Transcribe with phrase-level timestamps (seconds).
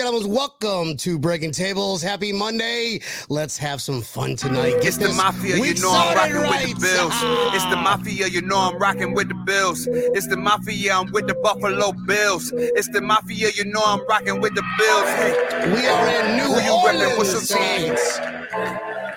[0.00, 2.00] Gentlemen, welcome to Breaking Tables.
[2.00, 3.02] Happy Monday.
[3.28, 4.76] Let's have some fun tonight.
[4.80, 6.66] Get It's the mafia, you know I'm rocking right.
[6.68, 7.12] with the Bills.
[7.54, 9.86] It's the mafia, you know I'm rocking with the Bills.
[9.90, 12.50] It's the mafia, I'm with the Buffalo Bills.
[12.56, 15.04] It's the mafia, you know I'm rocking with the Bills.
[15.04, 17.18] Hey, We are in New Who you reppin'?
[17.18, 17.94] What's your team?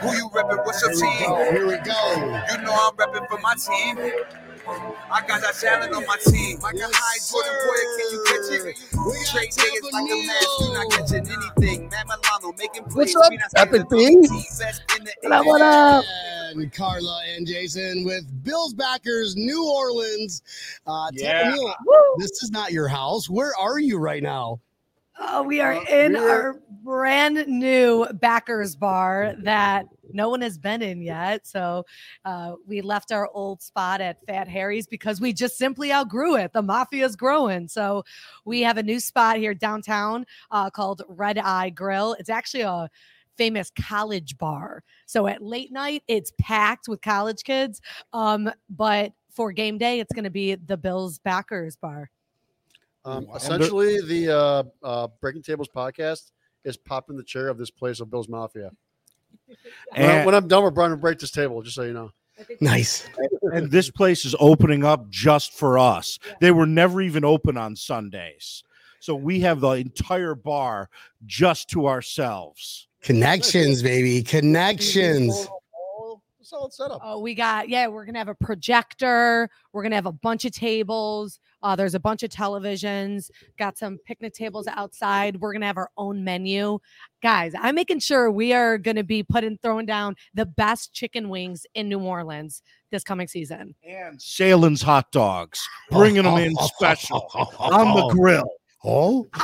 [0.01, 0.65] who you reppin'?
[0.65, 1.55] What's your team?
[1.55, 2.43] Here we go.
[2.51, 3.97] You know I'm reppin' for my team.
[4.65, 6.57] I got that talent on my team.
[6.63, 8.97] I got high Jordan Boy, can you catch it?
[9.05, 11.89] We got Trade niggas like a man, you not catching anything.
[11.89, 13.13] Matt Milano making plays.
[13.13, 14.29] What's up, We not scared Epic of those Beans?
[14.29, 16.05] teams that's in the What up, what up?
[16.51, 20.41] And Carla and Jason with Bills backers, New Orleans.
[20.87, 21.43] Uh, Yeah.
[21.51, 21.75] Tampa,
[22.19, 23.29] this is not your house.
[23.29, 24.59] Where are you right now?
[25.19, 30.57] Oh, we are Uh, in we're- our brand new backers bar that no one has
[30.57, 31.45] been in yet.
[31.47, 31.85] So
[32.25, 36.51] uh, we left our old spot at Fat Harry's because we just simply outgrew it.
[36.51, 37.67] The mafia's growing.
[37.67, 38.03] So
[38.43, 42.13] we have a new spot here downtown uh, called Red Eye Grill.
[42.19, 42.89] It's actually a
[43.37, 44.83] famous college bar.
[45.05, 47.81] So at late night, it's packed with college kids.
[48.13, 52.09] Um, but for game day, it's going to be the Bills backers bar.
[53.05, 53.35] Um, Wow.
[53.35, 56.31] essentially, the uh, uh, Breaking Tables podcast
[56.63, 58.71] is popping the chair of this place of Bill's Mafia.
[59.95, 61.93] When, I, And, when I'm done, we're going to break this table, just so you
[61.93, 62.11] know.
[62.61, 63.07] Nice.
[63.53, 66.17] and this place is opening up just for us.
[66.39, 68.63] They were never even open on Sundays.
[68.99, 70.89] So we have the entire bar
[71.25, 72.87] just to ourselves.
[73.01, 74.23] Connections, baby.
[74.23, 75.47] Connections.
[76.41, 77.01] Solid setup.
[77.03, 77.87] Oh, we got yeah.
[77.87, 79.49] We're gonna have a projector.
[79.71, 81.39] We're gonna have a bunch of tables.
[81.63, 83.31] Uh, there's a bunch of televisions.
[83.57, 85.39] Got some picnic tables outside.
[85.39, 86.79] We're gonna have our own menu,
[87.23, 87.53] guys.
[87.57, 91.87] I'm making sure we are gonna be putting throwing down the best chicken wings in
[91.87, 93.73] New Orleans this coming season.
[93.87, 95.59] And Sahlen's hot dogs,
[95.89, 98.49] bringing them in special on the grill.
[98.85, 99.29] Oh,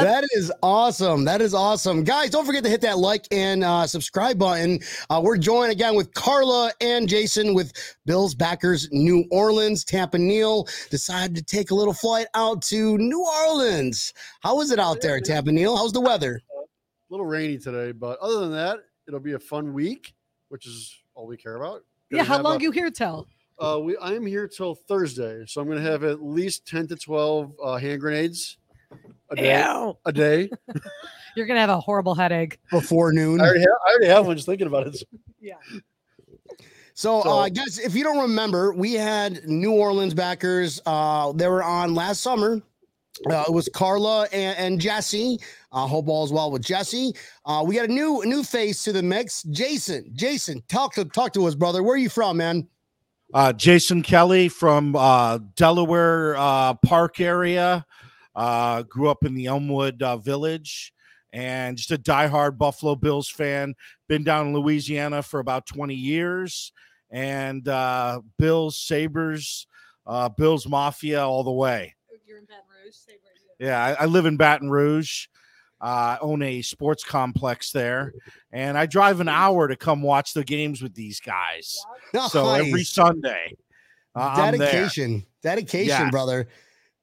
[0.00, 1.24] that is awesome.
[1.24, 2.04] That is awesome.
[2.04, 4.78] Guys, don't forget to hit that like and uh, subscribe button.
[5.08, 7.72] Uh, we're joined again with Carla and Jason with
[8.06, 9.84] Bills backers New Orleans.
[9.84, 14.14] Tampa Neil decided to take a little flight out to New Orleans.
[14.42, 15.76] How is it out there, Tampa Neil?
[15.76, 16.40] How's the weather?
[16.56, 16.62] A
[17.10, 18.78] little rainy today, but other than that,
[19.08, 20.14] it'll be a fun week,
[20.50, 21.82] which is all we care about.
[22.12, 23.26] Yeah, Gonna how long a- you here till?
[23.60, 26.86] Uh, we I am here till Thursday, so I'm going to have at least ten
[26.88, 28.56] to twelve uh, hand grenades
[29.30, 29.62] a day.
[29.62, 29.96] Ew.
[30.06, 30.50] A day.
[31.36, 32.58] You're gonna have a horrible headache.
[32.70, 33.40] Before noon.
[33.40, 33.68] I already have.
[33.86, 34.36] I already have one.
[34.36, 35.02] Just thinking about it.
[35.42, 35.54] Yeah.
[36.92, 40.82] So, So- uh, guys, if you don't remember, we had New Orleans backers.
[40.84, 42.60] Uh, they were on last summer.
[43.30, 45.38] Uh, it was Carla and, and Jesse.
[45.72, 47.14] I uh, hope all is well with Jesse.
[47.46, 49.44] Uh, we got a new new face to the mix.
[49.44, 51.82] Jason, Jason, talk to talk to us, brother.
[51.82, 52.68] Where are you from, man?
[53.32, 57.86] Uh, Jason Kelly from uh, Delaware uh, Park area.
[58.34, 60.92] Uh, grew up in the Elmwood uh, Village
[61.32, 63.74] and just a diehard Buffalo Bills fan.
[64.08, 66.72] Been down in Louisiana for about 20 years
[67.10, 69.66] and uh, Bills, Sabres,
[70.06, 71.94] uh, Bills Mafia all the way.
[72.26, 72.96] You're in Baton Rouge.
[73.58, 75.26] Yeah, I, I live in Baton Rouge.
[75.80, 78.12] Uh, I own a sports complex there,
[78.52, 81.78] and I drive an hour to come watch the games with these guys.
[82.28, 83.56] So every Sunday,
[84.14, 86.10] uh, dedication, dedication, Yes.
[86.10, 86.48] brother.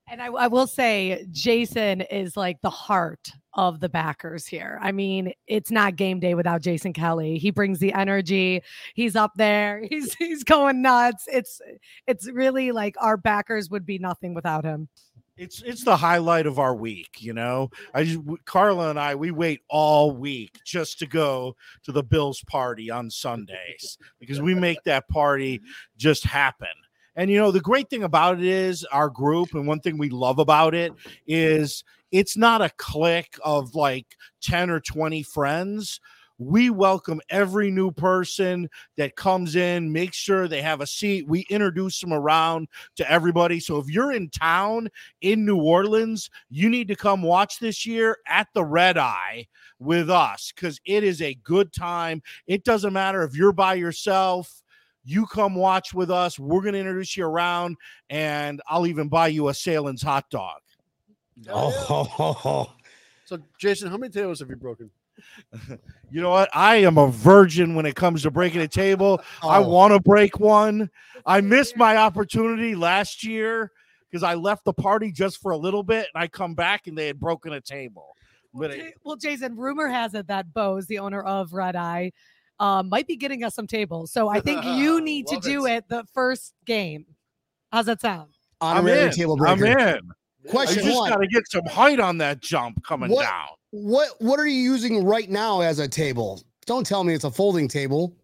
[0.10, 4.80] And I, I will say, Jason is like the heart of the backers here.
[4.82, 7.38] I mean, it's not game day without Jason Kelly.
[7.40, 8.62] He brings the energy.
[8.94, 9.84] He's up there.
[9.90, 11.26] He's he's going nuts.
[11.28, 11.60] It's
[12.06, 14.88] it's really like our backers would be nothing without him.
[15.38, 17.70] It's it's the highlight of our week, you know.
[17.94, 22.90] I Carla and I we wait all week just to go to the Bills party
[22.90, 25.62] on Sundays because we make that party
[25.96, 26.68] just happen.
[27.16, 30.10] And you know the great thing about it is our group, and one thing we
[30.10, 30.92] love about it
[31.28, 36.00] is it's not a clique of like ten or twenty friends.
[36.40, 41.28] We welcome every new person that comes in, make sure they have a seat.
[41.28, 42.68] We introduce them around
[42.98, 43.60] to everybody.
[43.60, 44.90] So if you're in town
[45.22, 49.48] in New Orleans, you need to come watch this year at the Red Eye
[49.80, 52.22] with us because it is a good time.
[52.46, 54.62] It doesn't matter if you're by yourself.
[55.04, 56.38] You come watch with us.
[56.38, 57.78] We're going to introduce you around,
[58.10, 60.60] and I'll even buy you a Sahlen's hot dog.
[61.50, 62.74] Oh,
[63.26, 64.90] So, Jason, how many tables have you broken?
[66.10, 66.50] You know what?
[66.54, 69.22] I am a virgin when it comes to breaking a table.
[69.44, 69.68] I Oh.
[69.68, 70.90] want to break one.
[71.26, 73.72] I missed my opportunity last year
[74.10, 76.98] because I left the party just for a little bit, and I come back and
[76.98, 78.16] they had broken a table.
[78.54, 82.14] But it- well, Jason, rumor has it that Bose, the owner of Red Eye,
[82.60, 84.12] um, might be getting us some tables.
[84.12, 85.74] So I think you need to do it.
[85.74, 87.06] it the first game.
[87.72, 88.32] How's that sound?
[88.62, 89.12] I'm honorary in.
[89.12, 90.00] table I'm breaker.
[90.54, 90.76] In.
[90.78, 91.10] You just one.
[91.10, 93.48] got to get some height on that jump coming What- down.
[93.72, 96.42] What what are you using right now as a table?
[96.66, 98.16] Don't tell me it's a folding table.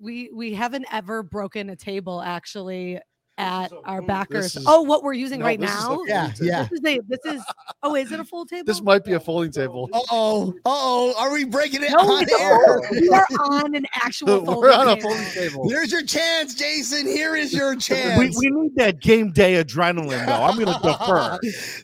[0.00, 2.98] we we haven't ever broken a table actually
[3.38, 4.56] at So, our backers.
[4.56, 6.02] is- oh, what we're using No, right this is now?
[6.06, 6.62] Yeah, yeah.
[6.70, 7.42] This is a this is
[7.82, 8.64] oh, is it a full table?
[8.66, 9.88] This might be a folding table.
[9.92, 10.48] Uh oh.
[10.64, 11.14] Uh oh.
[11.18, 12.80] Are we breaking it no, on it's air?
[13.00, 15.68] we are on an actual folding We're on a folding table.
[15.68, 17.06] There's your chance, Jason.
[17.06, 18.36] Here is your chance.
[18.38, 20.32] we need that game day adrenaline, though.
[20.42, 21.38] I'm going to defer.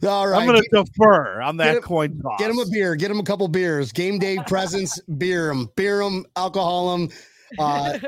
[0.09, 0.41] All right.
[0.41, 2.39] I'm going to defer on get that him- coin toss.
[2.39, 2.95] get him a beer.
[2.95, 3.93] Get him a couple beers.
[3.93, 5.01] Game day presents.
[5.03, 5.69] beer him.
[5.77, 6.25] Beer him.
[6.37, 7.11] Alcohol him.
[7.59, 7.99] Uh,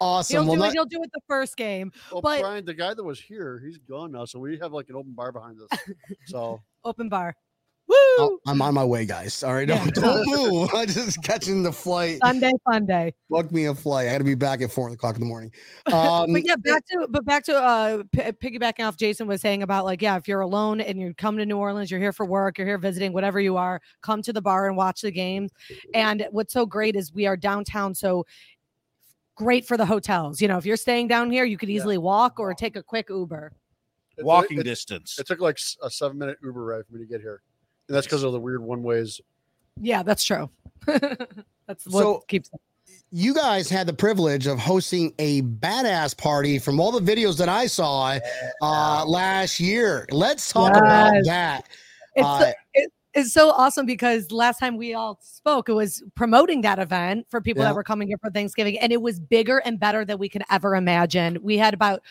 [0.00, 0.34] awesome.
[0.34, 1.92] he'll, Well, do not- it, he'll do it the first game.
[2.12, 4.88] Well, But- Brian, the guy that was here, he's gone now, so we have like
[4.88, 5.78] an open bar behind us.
[6.26, 7.34] So Open bar.
[7.88, 7.96] Woo!
[7.96, 9.42] Oh, I'm on my way, guys.
[9.42, 9.68] All right.
[9.68, 9.84] Yeah.
[9.86, 10.70] Don't, don't move.
[10.72, 12.20] I'm just catching the flight.
[12.22, 13.12] Sunday Sunday.
[13.28, 14.06] Book me a flight.
[14.06, 15.50] I got to be back at four o'clock in the morning.
[15.92, 19.64] Um, but yeah, back to but back to uh p- piggybacking off Jason was saying
[19.64, 22.24] about like yeah, if you're alone and you come to New Orleans, you're here for
[22.24, 25.50] work, you're here visiting, whatever you are, come to the bar and watch the games.
[25.92, 28.24] And what's so great is we are downtown, so
[29.40, 30.40] great for the hotels.
[30.42, 31.76] You know, if you're staying down here, you could Yeah.
[31.76, 33.52] easily walk or take a quick Uber.
[34.18, 35.18] it- Walking it, distance.
[35.18, 37.40] it took like a seven minute Uber ride for me to get here,
[37.88, 39.18] and that's because of the weird one ways.
[39.80, 40.50] Yeah, that's true.
[40.86, 42.50] that's what So- keeps
[43.12, 47.48] you guys had the privilege of hosting a badass party from all the videos that
[47.48, 48.18] I saw
[48.62, 50.06] uh, last year.
[50.12, 51.64] Let's talk about that.
[52.14, 56.60] it's Uh, it, it's so awesome because last time we all spoke, it was promoting
[56.62, 57.70] that event for people Yeah.
[57.70, 60.42] that were coming here for Thanksgiving, and it was bigger and better than we could
[60.50, 61.38] ever imagine.
[61.42, 62.02] We had about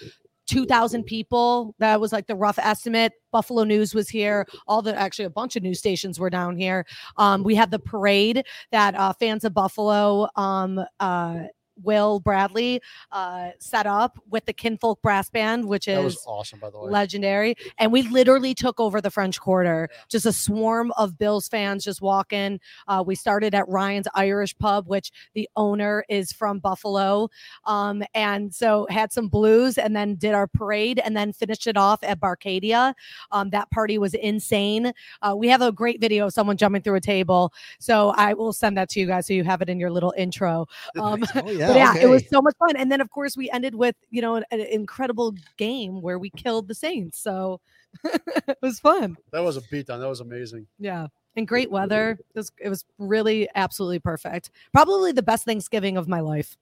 [0.48, 1.76] 2,000 people.
[1.78, 3.14] That was like the rough estimate.
[3.32, 4.48] Buffalo News was here.
[4.68, 6.86] All the actually a bunch of news stations were down here.
[7.18, 11.44] Um, we had the parade that uh, fans of Buffalo, um, uh,
[11.84, 12.82] Will Bradley,
[13.12, 16.80] uh, set up with the Kinfolk Brass Band, which That is was awesome, by the
[16.80, 16.90] way.
[16.92, 17.56] legendary.
[17.78, 19.90] And we literally took over the French Quarter.
[20.10, 22.60] Just a swarm of Bills fans just walking.
[22.88, 27.30] Uh, we started at Ryan's Irish Pub, which the owner is from Buffalo,
[27.66, 31.78] um, and so had some blues, and then did our parade, and then finished it
[31.78, 32.94] off at Barcadia.
[33.32, 34.92] Um, that party was insane.
[35.22, 38.54] Uh, we have a great video of someone jumping through a table, so I will
[38.54, 40.66] send that to you guys so you have it in your little intro.
[41.00, 41.69] Um, oh, yeah.
[41.74, 42.76] But yeah, it was so much fun.
[42.76, 46.30] And then, of course, we ended with you know an, an incredible game where we
[46.30, 47.20] killed the Saints.
[47.20, 47.62] So
[48.04, 49.18] it was fun.
[49.32, 50.00] That was a beatdown.
[50.00, 50.68] That was amazing.
[50.80, 52.18] Yeah, and great weather.
[52.20, 54.52] It was, it was really absolutely perfect.
[54.74, 56.58] Probably the best Thanksgiving of my life.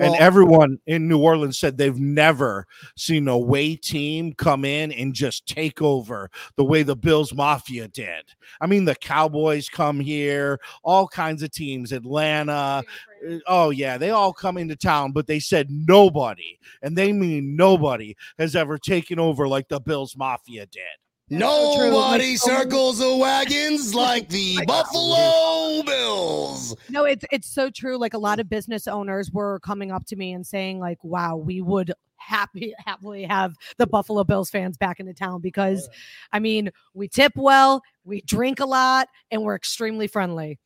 [0.00, 5.14] And everyone in New Orleans said they've never seen a way team come in and
[5.14, 8.24] just take over the way the Bills Mafia did.
[8.60, 12.52] I mean, the Cowboys come here, all kinds of teams, Atlanta.
[12.52, 12.82] uh,
[13.46, 18.14] Oh, yeah, they all come into town, but they said nobody, and they mean nobody,
[18.38, 20.82] has ever taken over like the Bills Mafia did.
[21.30, 21.84] So true.
[21.90, 26.76] Like, Nobody so circles the wagons like the Like- Buffalo Bills.
[26.88, 27.96] No, it's it's so true.
[27.98, 31.36] Like a lot of business owners were coming up to me and saying, like, "Wow,
[31.36, 35.88] we would happy happily have the Buffalo Bills fans back into town because,
[36.32, 40.58] I mean, we tip well, we drink a lot, and we're extremely friendly."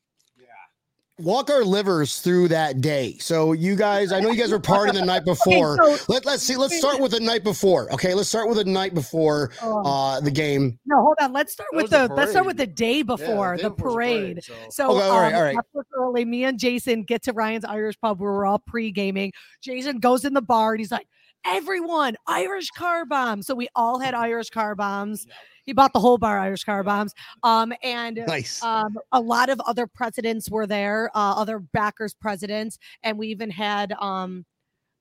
[1.19, 3.17] Walk our livers through that day.
[3.19, 5.81] So you guys, I know you guys were partying the night before.
[5.83, 6.55] Okay, so, Let, let's see.
[6.55, 7.91] Let's start with the night before.
[7.93, 10.79] Okay, let's start with the night before um, uh, the game.
[10.85, 11.33] no, hold on.
[11.33, 12.75] Let's start That with the the let's start with the parade.
[12.75, 14.43] day Yeah, before day the before was parade.
[14.43, 15.55] so- So Okay, all right, um, all right.
[15.57, 19.33] after early, me and Jason get to Ryan's Irish pub where we're all pre-gaming.
[19.61, 21.07] Jason goes in the bar and he's like,
[21.45, 25.25] "Everyone, Irish car bombs!" So we all had Irish car bombs.
[25.69, 27.13] He bought the whole bar Irish car bombs.
[27.43, 28.63] Um, and Nice.
[28.63, 33.51] um, a lot of other presidents were there, uh, other backers presidents, and we even
[33.51, 34.47] had um,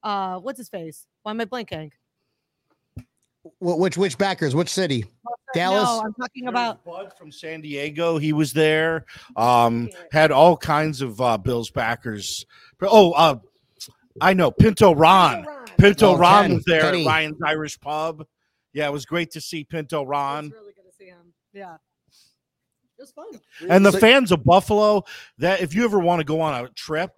[0.02, 1.06] uh, what's his face?
[1.22, 1.90] Why am I blanking?
[3.60, 4.54] Which which backers?
[4.54, 5.06] Which city?
[5.54, 5.84] Dallas?
[5.84, 6.84] No, I'm talking about.
[6.84, 8.18] Bud from San Diego.
[8.18, 9.06] He was there.
[9.36, 12.44] Um, had all kinds of uh, Bills backers.
[12.82, 13.38] Oh, uh,
[14.20, 15.46] I know Pinto Ron.
[15.78, 17.06] Pinto Oh, Ron was there Kenny.
[17.06, 18.26] at Ryan's Irish Pub.
[18.78, 20.46] Yeah, it was great to see Pinto Ron.
[20.46, 21.34] It's really good to see him.
[21.52, 21.74] Yeah.
[22.96, 23.26] It was fun.
[23.68, 25.02] And the fans of Buffalo,
[25.38, 27.10] that if you ever want to go on a trip,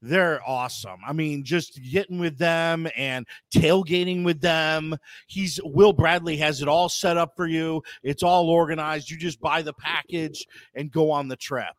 [0.00, 1.00] they're awesome.
[1.06, 4.96] I mean, just getting with them and tailgating with them.
[5.26, 7.82] He's Will Bradley has it all set up for you.
[8.02, 9.10] It's all organized.
[9.10, 11.76] You just buy the package and go on the trip.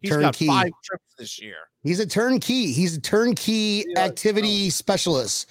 [0.00, 0.46] He's Turnkey.
[0.46, 1.58] got five trips this year.
[1.84, 2.72] He's a turnkey.
[2.72, 5.48] He's a turnkey Yeah, activity specialist.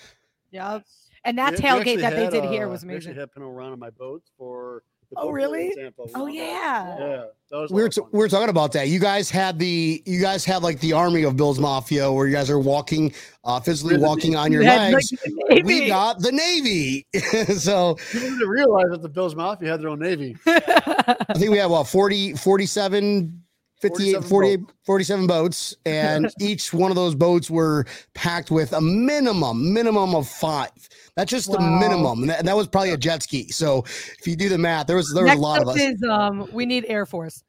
[0.52, 0.84] Yep.
[1.27, 3.12] And that We- we tailgate actually that they had, did here uh, was we actually
[3.12, 3.19] amazing.
[3.19, 5.74] had Pinto Ron on my boat for The Oh, really?
[5.75, 6.34] Tampa Oh one.
[6.34, 6.98] yeah.
[7.00, 8.88] Yeah, that was we lot were t- we were talking about that.
[8.89, 12.34] You guys had the you guys had like the army of Bills Mafia where you
[12.34, 13.13] guys are walking,
[13.46, 15.13] uh, physically the walking on your had, like, legs.
[15.50, 15.88] we Navy.
[15.88, 17.05] got the Navy.
[17.57, 20.36] so you didn't realize that the Bills Mafia had their own navy.
[20.48, 23.43] I think we have what 40, 47,
[23.79, 28.81] 58, 47 48, 47 boats, and each one of those boats were packed with a
[28.81, 30.72] minimum, minimum of five.
[31.17, 32.21] That's just the minimum.
[32.21, 33.50] And that, and that was probably a jet ski.
[33.50, 33.83] So
[34.19, 35.81] if you do the math, there was there was next a lot of up us.
[35.81, 37.43] is um, we need Air Force.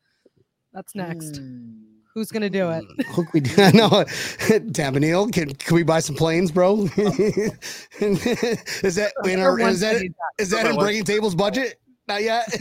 [0.72, 1.37] That's next.
[1.37, 1.75] Hmm.
[2.14, 2.82] Who's gonna do it?
[3.08, 3.42] Hook we
[3.75, 4.06] no
[4.72, 6.76] Tampa Neil, can can we buy some planes, bro?
[6.96, 11.78] is that in our, is that needs that in breaking tables budget?
[12.09, 12.49] Not yet.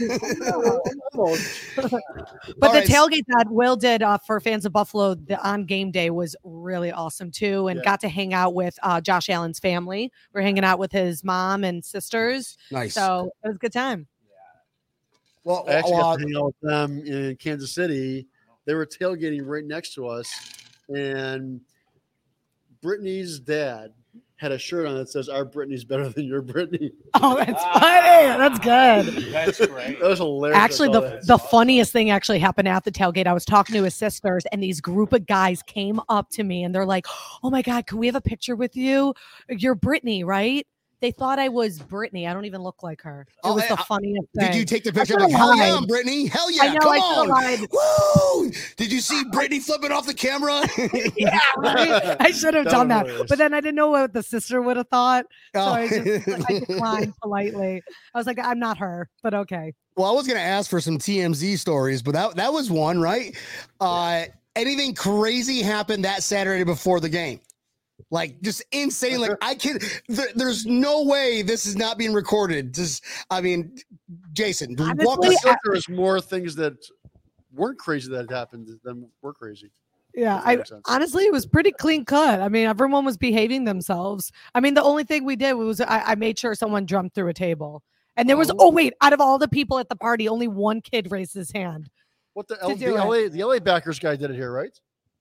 [1.14, 1.60] Almost.
[1.76, 2.86] But All the right.
[2.86, 6.92] tailgate that Will did uh, for fans of Buffalo the on game day was really
[6.92, 7.84] awesome too, and Yeah.
[7.84, 10.12] got to hang out with uh, Josh Allen's family.
[10.34, 12.92] We're hanging out with his mom and sisters, nice.
[12.94, 14.06] so it was a good time.
[14.28, 14.34] Yeah.
[15.44, 18.26] well, I actually uh, got to hang out with them in Kansas City.
[18.66, 20.30] They were tailgating right next to us,
[20.94, 21.62] and
[22.82, 23.94] Brittany's dad
[24.38, 27.80] had a shirt on that says "Our Brittany's better than your Brittany." Oh, that's ah,
[27.80, 28.38] funny.
[28.38, 29.32] That's good.
[29.32, 29.98] That's great.
[29.98, 30.56] That was hilarious.
[30.56, 31.26] Actually, saw the that.
[31.26, 33.26] the funniest thing actually happened at the tailgate.
[33.26, 36.62] I was talking to his sisters, and these group of guys came up to me,
[36.62, 37.06] and they're like,
[37.42, 39.14] "Oh my god, can we have a picture with you?
[39.48, 40.66] You're Brittany, right?"
[41.00, 42.26] They thought I was Brittany.
[42.26, 43.24] I don't even look like her.
[43.28, 44.46] It Oh, was I- the I- funniest thing.
[44.50, 45.12] did you take the picture?
[45.14, 45.76] should've Like, hell yeah.
[45.76, 46.26] I'm Brittany.
[46.26, 47.28] Hell yeah, I know come I on.
[47.28, 47.60] lied.
[47.70, 48.50] Woo!
[48.76, 50.62] Did you see Brittany flipping off the camera?
[51.16, 52.16] Yeah, right?
[52.20, 53.28] I should have That done that, hilarious.
[53.28, 55.72] but then I didn't know what the sister would have thought, so Oh.
[55.72, 57.82] I just I declined politely.
[58.14, 59.74] I was like, "I'm not her," but okay.
[59.96, 63.36] well, I was gonna ask for some TMZ stories, but that that was one, right?
[63.80, 64.24] Uh
[64.56, 67.40] anything crazy happened that Saturday before the game?
[68.10, 69.20] Like just insane.
[69.20, 72.74] Like I can there, there's no way this is not being recorded.
[72.74, 73.76] Just I mean,
[74.32, 76.74] Jason, walk us I thought there was more things that
[77.52, 79.70] weren't crazy that happened than were crazy.
[80.14, 80.82] Yeah, I sense.
[80.86, 82.40] honestly it was pretty clean cut.
[82.40, 84.32] I mean, everyone was behaving themselves.
[84.54, 87.28] I mean, the only thing we did was I, I made sure someone jumped through
[87.28, 87.82] a table.
[88.16, 88.56] And there was Oh.
[88.58, 91.52] oh wait, out of all the people at the party, only one kid raised his
[91.52, 91.88] hand.
[92.32, 93.04] What the, L, do the it.
[93.04, 94.76] LA the LA backers guy did it here, right?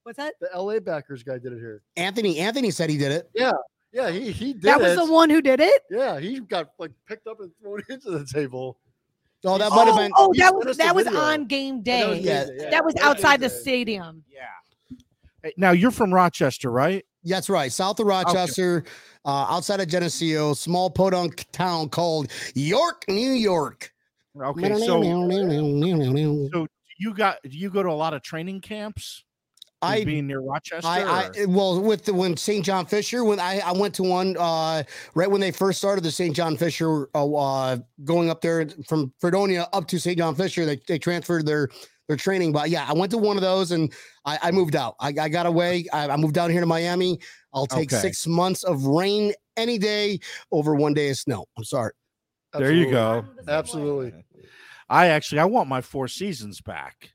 [0.07, 0.35] What's that?
[0.39, 1.81] The LA backers guy did it here.
[1.97, 2.39] Anthony.
[2.39, 3.29] Anthony said he did it.
[3.35, 3.51] Yeah,
[3.91, 5.05] Yeah, he he did That was it.
[5.05, 5.81] the one who did it?
[5.91, 8.77] Yeah, he got like picked up and thrown into the table.
[9.43, 11.19] Oh, that Oh, might have Oh, been oh, that was that was video.
[11.19, 11.99] on game day.
[11.99, 12.45] that was Yeah.
[12.57, 12.69] Yeah.
[12.69, 14.23] That was That outside the stadium.
[14.33, 14.97] Yeah.
[15.43, 17.05] Hey, Now you're from Rochester, right?
[17.25, 17.69] That's right.
[17.69, 18.85] South of Rochester,
[19.25, 23.91] uh, outside of Geneseo, small podunk town called York, New York.
[24.41, 24.73] Okay.
[24.79, 25.03] So,
[26.53, 29.25] so you got do you go to a lot of training camps?
[29.81, 30.87] I being near Rochester.
[30.87, 32.65] I, I well with the when St.
[32.65, 36.11] John Fisher when I, I went to one uh right when they first started the
[36.11, 36.35] St.
[36.35, 40.17] John Fisher uh, uh going up there from Fredonia up to St.
[40.17, 41.69] John Fisher they, they transferred their
[42.07, 43.93] their training but yeah I went to one of those and
[44.25, 47.19] I, I moved out I, I got away I, I moved down here to Miami
[47.53, 48.01] I'll take Okay.
[48.01, 50.19] six months of rain any day
[50.51, 51.91] over one day of snow I'm sorry
[52.53, 53.25] there you go.
[53.47, 54.13] Absolutely.
[54.89, 57.11] I actually I want my Four Seasons back.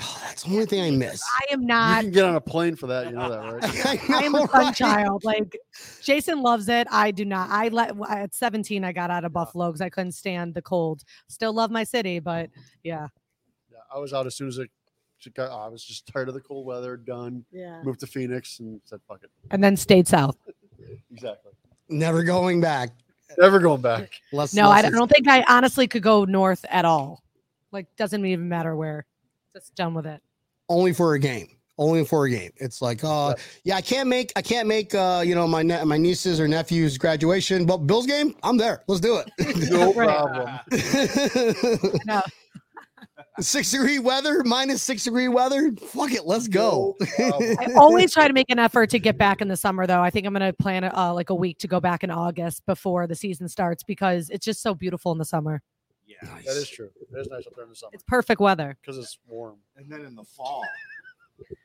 [0.00, 1.98] Oh, that's the only thing I miss I am not.
[1.98, 3.06] You can get on a plane for that.
[3.06, 4.10] You know that, right?
[4.10, 4.74] I am a fun right?
[4.74, 5.24] child.
[5.24, 5.56] Like
[6.02, 6.86] Jason loves it.
[6.90, 7.50] I do not.
[7.50, 11.02] I let at 17 I got out of Buffalo because I couldn't stand the cold.
[11.28, 12.50] Still love my city, but
[12.82, 13.08] yeah.
[13.70, 14.70] Yeah, I was out as soon as it.
[15.24, 16.96] it got, I was just tired of the cold weather.
[16.96, 17.44] Done.
[17.50, 17.82] Yeah.
[17.82, 20.36] Moved to Phoenix and said, "Fuck it." And then stayed south.
[21.10, 21.52] Exactly.
[21.88, 22.90] never going back
[23.36, 24.20] Never going back.
[24.32, 27.22] Less, No, I don't- I don't think I honestly could go north at all.
[27.72, 29.04] Like doesn't even matter where.
[29.54, 30.22] Just done with it.
[30.68, 31.48] only for a game
[31.80, 33.32] only for a game it's like uh
[33.64, 36.48] yeah i can't make i can't make uh you know my ne- my nieces or
[36.48, 39.30] nephews graduation but bill's game i'm there let's do it.
[39.70, 40.58] No problem.
[42.06, 42.20] No.
[43.40, 48.34] six degree weather minus six degree weather fuck it let's go I always try to
[48.34, 50.00] make an effort to get back in the summer though.
[50.02, 52.66] I think I'm going to plan uh, like a week to go back in August
[52.66, 55.62] before the season starts because it's just so beautiful in the summer.
[56.08, 56.16] Yeah.
[56.46, 56.90] that is true.
[57.00, 58.76] It is nice up there in the summer It's perfect weather.
[58.80, 59.58] because it's warm.
[59.76, 60.64] And then in the fall,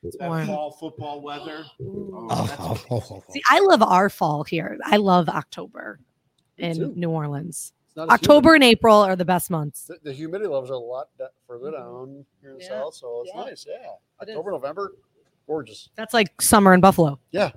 [0.02, 0.46] It's that warm.
[0.46, 1.64] fall football weather.
[1.80, 2.46] Oh, Oh,
[3.06, 4.78] that's See, I love our fall here.
[4.84, 5.98] I love October
[6.58, 6.92] Me in too.
[6.94, 7.72] New Orleans.
[7.86, 9.84] It's not as October and April are the best months.
[9.86, 12.68] The, the humidity levels are a lot da- further down here in the Yeah.
[12.68, 13.40] south, so it's Yeah.
[13.44, 13.66] nice.
[13.68, 13.74] Yeah,
[14.22, 14.36] It is.
[14.36, 14.92] October, November,
[15.46, 15.88] gorgeous.
[15.96, 17.18] That's like summer in Buffalo.
[17.30, 17.50] Yeah.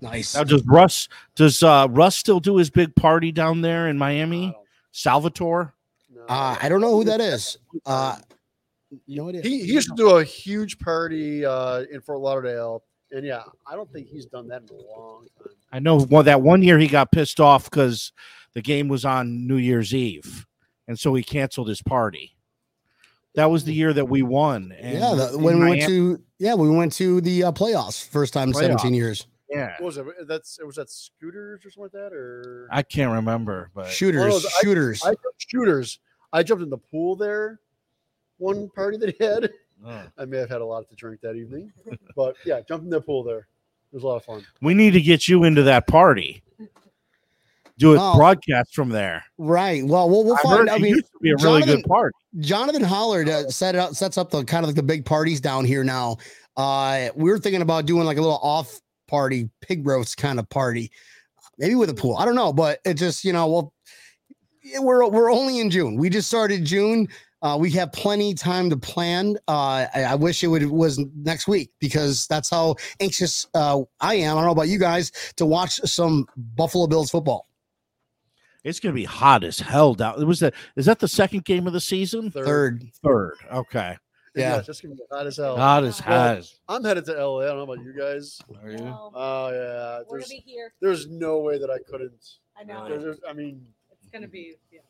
[0.00, 3.96] Nice Now does Russ does uh Russ still do his big party down there in
[3.96, 4.46] I Miami?
[4.52, 4.65] don't-
[4.96, 5.74] Salvatore?
[6.14, 6.22] no.
[6.28, 8.16] uh i don't know who that is uh
[9.08, 13.26] no idea he, he used to do a huge party uh, in Fort Lauderdale, and
[13.26, 15.52] yeah, I don't think he's done that in a long time.
[15.72, 18.12] I know one that one year he got pissed off because
[18.54, 20.46] the game was on New Year's Eve.
[20.88, 22.36] and so he canceled his party.
[23.34, 24.72] That was the year that we won.
[24.78, 28.32] And yeah, the, when we went to yeah, we went to the uh, playoffs first
[28.32, 28.80] time in Playoffs.
[28.80, 29.26] 17 years.
[29.50, 30.06] Yeah, What was it?
[30.26, 34.18] That's it was that scooters or something like that, or I can't remember, but Shooters,
[34.20, 35.02] One of those- I- shooters.
[35.04, 35.98] I jumped shooters.
[36.32, 37.60] I jumped in the pool there.
[38.38, 39.50] One party that he had.
[39.86, 41.72] uh, I may have had a lot to drink that evening,
[42.16, 43.46] but yeah, jumped in the pool there.
[43.92, 44.44] It was a lot of fun.
[44.60, 46.42] we need to get you into that party.
[47.78, 49.22] Do a Well, broadcast from there.
[49.36, 49.84] right.
[49.84, 50.60] Well, we'll, we'll find.
[50.60, 52.16] heard I it mean, used to be a really Jonathan- good party.
[52.40, 55.40] Jonathan Hollard uh, set it up, sets up the kind of like the big parties
[55.42, 56.16] down here now.
[56.56, 60.48] Uh, we were thinking about doing like a little off party pig roast kind of
[60.48, 60.90] party,
[61.58, 62.16] maybe with a pool.
[62.16, 63.72] I don't know, but it just you know, well,
[64.80, 65.96] we're we're only in June.
[65.96, 67.08] We just started June.
[67.42, 69.36] Uh, we have plenty time to plan.
[69.46, 74.14] Uh, I, I wish it would was next week because that's how anxious uh, I
[74.14, 74.36] am.
[74.36, 77.46] I don't know about you guys to watch some Buffalo Bills football.
[78.64, 80.26] It's going to be hot as hell down.
[80.26, 82.32] Was that is that the second game of the season?
[82.32, 83.36] Third, Third.
[83.52, 83.96] Okay.
[84.40, 84.56] Yeah.
[84.58, 85.56] it's just gonna be hot as hell.
[85.56, 86.52] Hot as Well, hot.
[86.68, 87.40] I'm headed to LA.
[87.40, 88.40] I don't know about you guys.
[88.62, 88.78] Are you?
[88.78, 90.72] No, Oh yeah, we're there's gonna be here.
[90.80, 92.36] there's no way that I couldn't.
[92.58, 92.88] I know.
[92.88, 94.54] There's, there's- I mean, It's gonna be.
[94.72, 94.80] Yeah.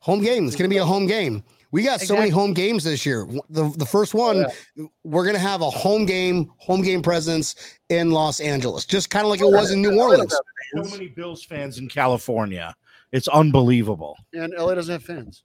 [0.00, 0.46] home game.
[0.46, 1.42] It's going to be a home game.
[1.70, 2.30] We got so many Exactly.
[2.30, 3.26] home games this year.
[3.48, 4.46] The the first oh, one,
[5.02, 7.56] we're going to have a home game, home game presence
[7.88, 10.36] in Los Angeles, just kind of like it oh, was in New Orleans.
[10.76, 12.74] So many Bills fans in California.
[13.12, 14.16] It's unbelievable.
[14.34, 15.42] and LA doesn't have fans.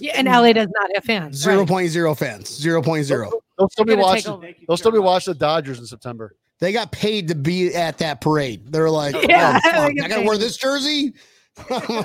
[0.00, 1.36] Yeah, and LA does not have fans.
[1.36, 1.68] Zero right.
[1.68, 2.48] point zero fans.
[2.48, 3.30] Zero point zero.
[3.58, 4.54] They'll still be They're gonna watching.
[4.66, 6.34] They'll still be watching the Dodgers in September.
[6.60, 8.72] They got paid to be at that parade.
[8.72, 11.12] They're like, Yeah, oh, they I got to wear this jersey.
[11.70, 12.04] I'm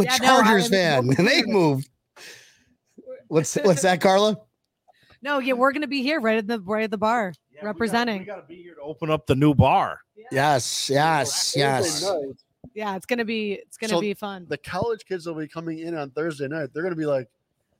[0.00, 1.88] a Yeah, Chargers I- fan, and they moved.
[3.28, 4.38] What's what's that, Carla?
[5.22, 7.32] No, yeah, we're gonna be here right at the right at the bar.
[7.62, 8.20] Representing.
[8.20, 10.00] We got to be here to open up the new bar.
[10.30, 12.02] Yes, yes, yes.
[12.02, 12.36] Thursday night,
[12.76, 14.44] Yeah, it's gonna be it's gonna So be fun.
[14.50, 16.68] the college kids will be coming in on Thursday night.
[16.74, 17.26] They're gonna be like,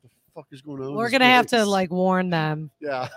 [0.02, 2.70] "The fuck is going on?" We're gonna have to like warn them.
[2.80, 3.08] Yeah.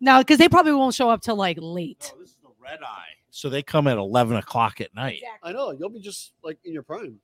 [0.00, 2.10] No, because they probably won't show up till like late.
[2.16, 3.04] Oh, this is the red eye.
[3.30, 5.22] So they come at eleven o'clock at night.
[5.42, 5.70] I know.
[5.70, 7.20] You'll be just like in your prime.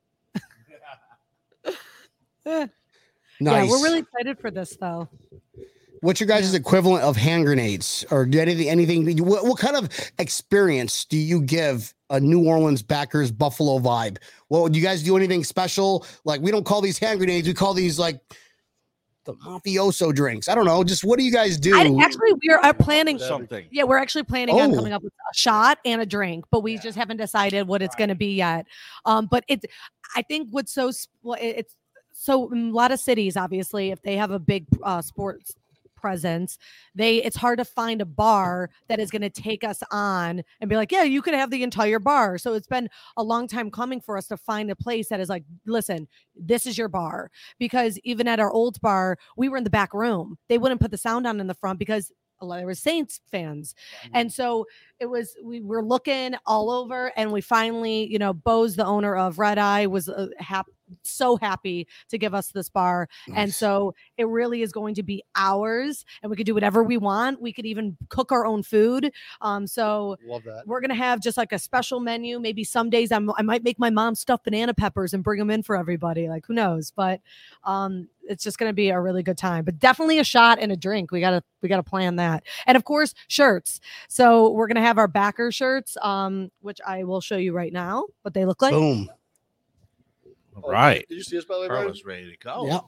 [2.47, 2.69] Nice.
[3.39, 5.11] Yeah, we're really excited for this though.
[6.01, 8.71] What's your guys' equivalent of hand grenades or anything?
[8.71, 9.19] Anything?
[9.27, 14.19] What, what kind of experience do you give a New Orleans backers Buffalo vibe?
[14.49, 16.07] Well, do you guys do anything special?
[16.25, 18.21] Like we don't call these hand grenades; we call these like
[19.25, 20.49] the mafioso drinks.
[20.49, 20.83] I don't know.
[20.85, 21.77] Just what do you guys do?
[21.77, 23.19] I, actually, we are planning.
[23.19, 23.67] something.
[23.71, 24.77] Yeah, we're actually planning on Oh.
[24.77, 27.97] coming up with a shot and a drink, but we just haven't decided what it's
[27.97, 28.67] going to be yet.
[29.05, 29.67] Um, but it's,
[30.15, 30.93] I think what's so
[31.23, 31.75] well, it's
[32.13, 35.55] so in a lot of cities, obviously, if they have a big uh, sports
[35.97, 36.59] presence,
[36.95, 40.71] they it's hard to find a bar that is going to take us on and
[40.71, 42.39] be like, yeah, you could have the entire bar.
[42.39, 45.29] So it's been a long time coming for us to find a place that is
[45.29, 46.07] like, listen,
[46.37, 47.31] this is your bar.
[47.59, 50.39] Because even at our old bar, we were in the back room.
[50.49, 53.21] They wouldn't put the sound on in the front because a lot there was Saints
[53.31, 53.75] fans.
[54.13, 54.67] And so
[55.01, 59.17] it was we were looking all over and we finally, you know, Bose, the owner
[59.17, 60.67] of Red Eye, was uh, hap-
[61.03, 63.09] so happy to give us this bar.
[63.35, 66.97] And so it really is going to be ours and we could do whatever we
[66.97, 67.41] want.
[67.41, 69.13] We could even cook our own food.
[69.41, 70.17] Um, so
[70.67, 72.39] we're gonna have just like a special menu.
[72.39, 75.51] Maybe some days I'm, I might make my mom stuffed banana peppers and bring them
[75.51, 76.29] in for everybody.
[76.29, 76.93] Like who knows?
[76.95, 77.21] But
[77.65, 79.65] um, it's just gonna be a really good time.
[79.65, 81.11] But definitely a shot and a drink.
[81.13, 82.45] We gotta we gotta plan that.
[82.67, 83.81] And of course shirts.
[84.09, 88.07] So we're gonna have our backer shirts, um, which I will show you right now.
[88.23, 88.73] What they look like.
[88.73, 89.09] Boom.
[90.63, 91.07] Oh, Right.
[91.09, 91.83] Did you see us by the way, Brian?
[91.85, 92.67] Carlos ready to go.
[92.67, 92.85] Yep.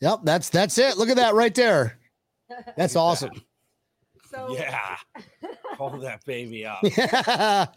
[0.00, 0.18] Yep.
[0.24, 0.96] That's that's it.
[0.96, 1.98] Look at that right there.
[2.76, 3.32] That's awesome.
[4.30, 4.96] So Yeah.
[5.76, 6.82] Hold that baby up.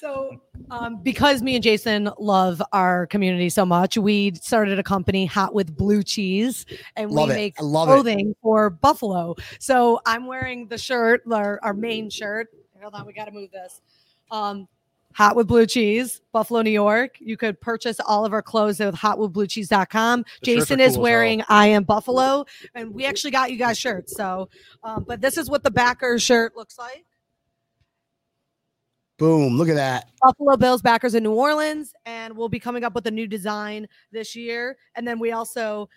[0.00, 5.26] So, um, because me and Jason love our community so much, we started a company,
[5.26, 6.64] Hot with Blue Cheese,
[6.96, 7.36] and Love we it.
[7.36, 7.92] make I love it.
[7.92, 9.36] clothing for Buffalo.
[9.58, 12.48] So I'm wearing the shirt, our, our main shirt.
[12.80, 13.82] Hold on, we got to move this.
[14.30, 14.66] Um,
[15.14, 17.16] Hot with Blue Cheese, Buffalo, New York.
[17.18, 20.20] You could purchase all of our clothes at hotwithbluecheese.com.
[20.20, 24.16] The Jason is wearing I am Buffalo, and we actually got you guys shirts.
[24.16, 24.48] So,
[24.84, 27.04] um, but this is what the backer shirt looks like.
[29.18, 29.58] Boom.
[29.58, 30.08] Look at that.
[30.22, 33.86] Buffalo Bills backers in New Orleans, and we'll be coming up with a new design
[34.12, 34.78] this year.
[34.94, 35.90] And then we also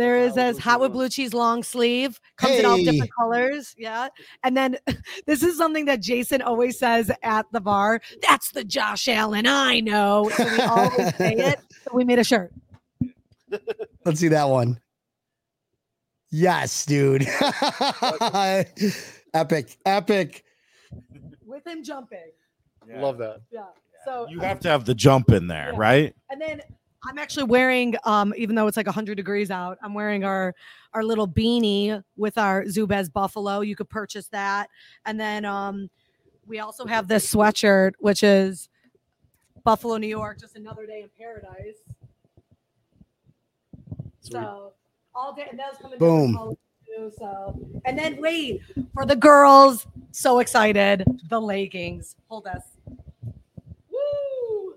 [0.00, 3.10] there is Hot with as hot with blue cheese long sleeve, comes in all different
[3.18, 3.74] colors.
[3.78, 4.08] Yeah.
[4.42, 4.76] And then
[5.26, 8.00] this is something that Jason always says at the bar.
[8.22, 10.30] That's the Josh Allen I know.
[10.36, 11.60] So we always say it.
[11.84, 12.52] So we made a shirt.
[14.04, 14.80] Let's see that one.
[16.30, 17.22] Yes, dude.
[19.34, 19.76] epic.
[19.84, 20.44] Epic.
[21.44, 22.30] With him jumping.
[22.88, 23.40] Love that.
[23.50, 23.66] Yeah.
[24.04, 25.78] So You have to have the jump in there, Yeah.
[25.78, 26.14] right?
[26.30, 26.62] And then
[27.02, 30.54] I'm actually wearing, um, even though it's like 100 degrees out, I'm wearing our
[30.92, 33.60] our little beanie with our Zubaz buffalo.
[33.60, 34.68] You could purchase that,
[35.06, 35.88] and then um,
[36.46, 38.68] we also have this sweatshirt, which is
[39.64, 41.76] Buffalo, New York, just another day in paradise.
[44.20, 44.32] Sweet.
[44.32, 44.72] So
[45.14, 46.34] all day, and those come in Boom.
[46.34, 52.16] colors too, So and then wait for the girls, so excited, the leggings.
[52.28, 52.62] Hold us.
[53.90, 54.74] Woo!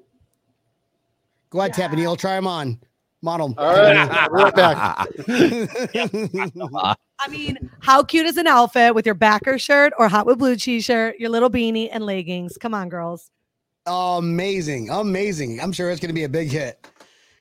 [1.53, 2.15] Go ahead, Tampa Neil.
[2.15, 2.79] Try them on.
[3.21, 3.53] Model.
[3.59, 5.07] All right, we're right back.
[7.19, 10.55] I mean, how cute is an outfit with your backer shirt or hot with blue
[10.55, 12.57] cheese shirt, your little beanie and leggings?
[12.57, 13.29] Come on, girls.
[13.85, 14.89] amazing.
[14.89, 15.61] Amazing.
[15.61, 16.85] I'm sure it's going to be a big hit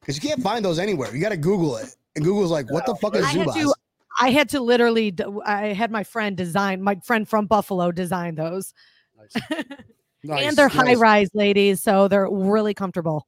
[0.00, 1.12] because you can't find those anywhere.
[1.16, 1.96] You got to Google it.
[2.14, 3.72] And Google's like, what the fuck is I Zubaz?
[4.20, 5.14] I had to literally
[5.46, 8.74] I had my friend design my friend from Buffalo design those.
[9.16, 9.62] Nice.
[10.24, 10.76] Nice, and they're nice.
[10.76, 13.26] high rise ladies, so they're really comfortable.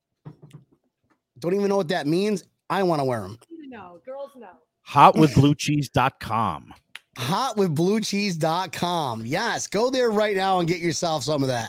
[1.44, 2.42] Don't even know what that means.
[2.70, 3.38] I want to wear them.
[3.68, 4.48] No, girls know.
[4.88, 6.72] Hotwithbluecheese.com.
[7.18, 9.26] Hotwithbluecheese.com.
[9.26, 11.68] Yes, go there right now and get yourself some of that.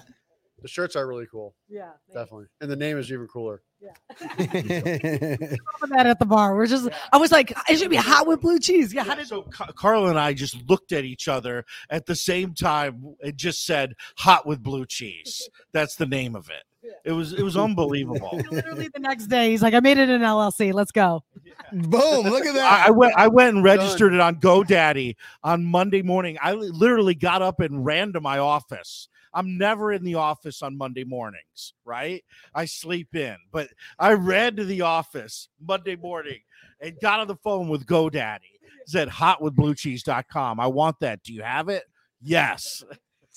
[0.61, 1.91] The shirts are really cool, Yeah.
[2.13, 3.63] definitely, and the name is even cooler.
[3.81, 3.89] Yeah.
[4.38, 6.55] that at the bar.
[6.55, 8.93] We're just I was like, it should be hot with blue cheese.
[8.93, 12.15] Yeah, how did so Ca- Carla and I just looked at each other at the
[12.15, 16.63] same time and just said "hot with blue cheese." That's the name of it.
[17.04, 18.41] It was it was unbelievable.
[18.52, 20.74] literally the next day he's like, I made it in LLC.
[20.74, 21.24] Let's go.
[21.71, 22.26] Boom!
[22.28, 22.88] Look at that.
[22.88, 26.38] I went I went and registered it on GoDaddy on Monday morning.
[26.41, 29.08] I literally got up and ran to my office.
[29.34, 32.24] I'm never in the office on Monday mornings, right?
[32.54, 33.67] I sleep in, but
[34.00, 36.39] I ran to the office Monday morning
[36.80, 38.39] and got on the phone with GoDaddy.
[38.88, 40.60] Said hotwithbluecheese.com.
[40.60, 41.24] I want that.
[41.24, 41.84] Do you have it?
[42.21, 42.84] Yes.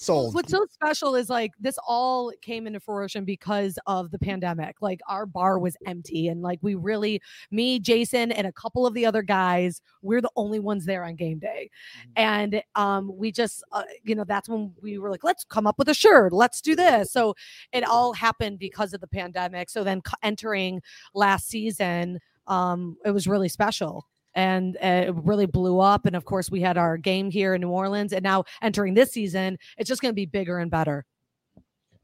[0.01, 0.33] Sold.
[0.33, 4.77] What's so special is like this all came into fruition because of the pandemic.
[4.81, 8.95] Like our bar was empty, and like we really, me, Jason, and a couple of
[8.95, 11.69] the other guys, we're the only ones there on game day,
[12.15, 15.81] and um, we just, uh, you know, that's when we were like, let's come up
[15.81, 17.11] with a shirt, let's do this.
[17.11, 17.35] So
[17.73, 19.69] it all happened because of the pandemic.
[19.69, 20.81] So then entering
[21.13, 26.07] last season, um, it was really special and uh, it really blew up.
[26.07, 29.13] And of course, we had our game here in New Orleans, and now entering this
[29.13, 31.05] season, it's just going to be bigger and better.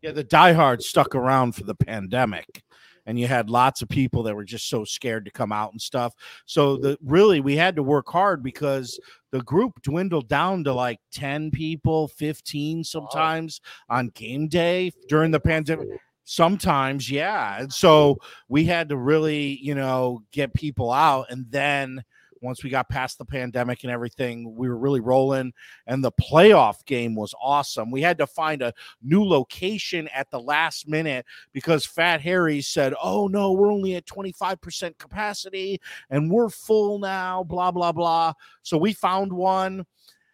[0.02, 2.62] Yeah, the diehards stuck around for the pandemic,
[3.06, 5.80] and you had lots of people that were just so scared to come out and
[5.80, 6.12] stuff.
[6.44, 8.98] So the really we had to work hard because
[9.30, 15.40] the group dwindled down to like 10 people, 15 sometimes on game day during the
[15.40, 15.88] pandemic.
[16.24, 17.60] Sometimes, yeah.
[17.60, 21.26] And so we had to really, you know, get people out.
[21.30, 22.02] And then
[22.44, 25.52] once we got past the pandemic and everything, we were really rolling.
[25.86, 27.90] And the playoff game was awesome.
[27.90, 32.94] We had to find a new location at the last minute because Fat Harry said,
[33.02, 35.80] Oh, no, we're only at 25% capacity
[36.10, 38.34] and we're full now, blah, blah, blah.
[38.62, 39.86] So we found one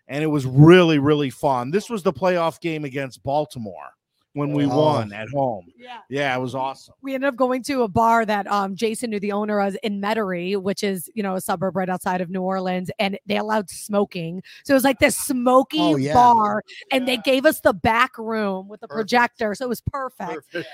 [0.08, 1.70] and it was really, really fun.
[1.70, 3.94] This was the playoff game against Baltimore
[4.34, 4.76] when we Oh.
[4.80, 5.66] won at home.
[5.76, 5.98] Yeah.
[6.08, 6.94] Yeah, it was awesome.
[7.02, 10.00] We ended up going to a bar that um, Jason knew the owner of in
[10.00, 13.68] Metairie, which is you know a suburb right outside of New Orleans, and they allowed
[13.70, 14.42] smoking.
[14.64, 16.14] So it was like this smoky Oh, yeah.
[16.14, 16.62] bar,
[16.92, 18.96] and they gave us the back room with the Perfect.
[19.10, 20.32] projector, so it was perfect.
[20.52, 20.68] Perfect.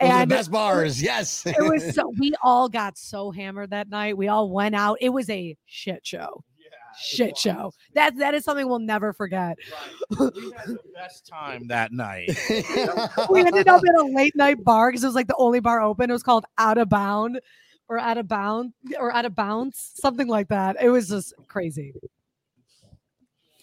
[0.00, 1.00] And the best bars.
[1.06, 1.46] Yes.
[1.46, 4.16] it was so we all got so hammered that night.
[4.16, 4.98] We all went out.
[5.00, 6.44] It was a shit show.
[6.98, 7.72] Shit show.
[7.94, 9.58] That that is something we'll never forget.
[10.10, 10.34] We had
[10.66, 12.30] the best time that night.
[13.30, 15.80] We ended up in a late night bar because it was like the only bar
[15.80, 16.10] open.
[16.10, 17.40] It was called Out of Bound
[17.88, 20.76] or Out of Bound or Out of Bounds, something like that.
[20.80, 21.92] It was just crazy.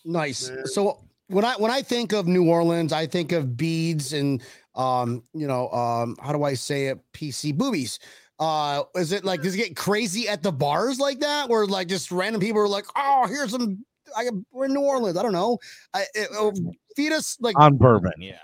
[0.05, 0.51] Nice.
[0.65, 4.41] So when I when I think of New Orleans, I think of beads and
[4.75, 6.99] um, you know, um, how do I say it?
[7.13, 7.99] PC boobies.
[8.43, 11.87] Uh, is it like does it get crazy at the bars like that, where like
[11.87, 13.85] just random people are like, oh, here's some.
[14.17, 15.17] I we're in New Orleans.
[15.17, 15.59] I don't know.
[15.93, 16.51] I it, oh,
[16.95, 17.57] feed us like.
[17.59, 18.11] on bourbon.
[18.17, 18.37] Yeah.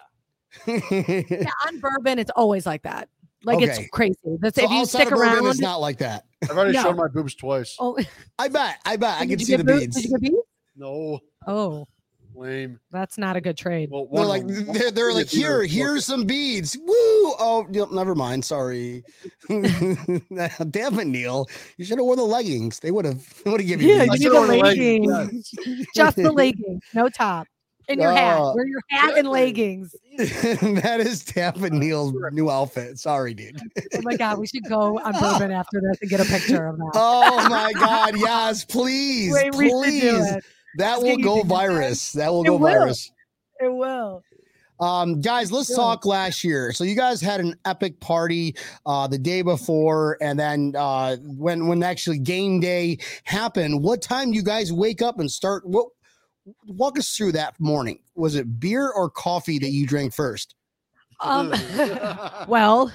[0.67, 3.09] Yeah, on bourbon, it's always like that.
[3.43, 3.65] Like Okay.
[3.69, 4.17] it's crazy.
[4.39, 5.45] That's So if you stick around.
[5.47, 6.23] it's not like that.
[6.43, 6.83] I've already No.
[6.83, 7.75] shown my boobs twice.
[7.79, 7.97] oh,
[8.37, 8.77] I bet.
[8.85, 9.19] I bet.
[9.21, 9.95] I can see the boo- beads.
[9.95, 10.35] Did you get beads?
[10.75, 11.87] No, Oh,
[12.39, 12.79] lame.
[12.91, 13.89] that's not a good trade.
[13.91, 16.77] Well, They're like they're, they're like here here's some beads.
[16.77, 16.85] Woo!
[17.39, 18.43] Oh yep, never mind.
[18.45, 19.03] Sorry.
[19.49, 21.47] Damn it Neil.
[21.77, 22.79] You should have worn the leggings.
[22.79, 25.51] They would have would have given Yeah, you I you should've the worn leggings, leggings.
[25.95, 27.47] Just the leggings, no top.
[27.87, 28.37] In your hat.
[28.39, 29.95] Uh, Wear your hat and leggings.
[30.19, 32.99] that is Tampa Neil's new outfit.
[32.99, 33.59] Sorry dude.
[33.95, 36.77] Oh my god, we should go on bourbon after this and get a picture of
[36.77, 36.91] that.
[36.93, 40.31] oh my god yes please Wait, we should do please.
[40.33, 40.43] it.
[40.77, 41.55] That will go to do that.
[41.55, 42.67] virus that will go will.
[42.67, 43.11] virus
[43.59, 44.23] It will.
[44.79, 46.71] Um, guys, let's talk last year.
[46.71, 48.55] So you guys had an epic party
[48.85, 54.31] uh, the day before, and then uh, when when actually game day happened, what time
[54.31, 55.67] do you guys wake up and start?
[55.67, 55.89] What
[56.65, 57.99] walk us through that morning?
[58.15, 60.55] Was it beer or coffee that you drank first?
[61.19, 61.53] Um,
[62.47, 62.91] well,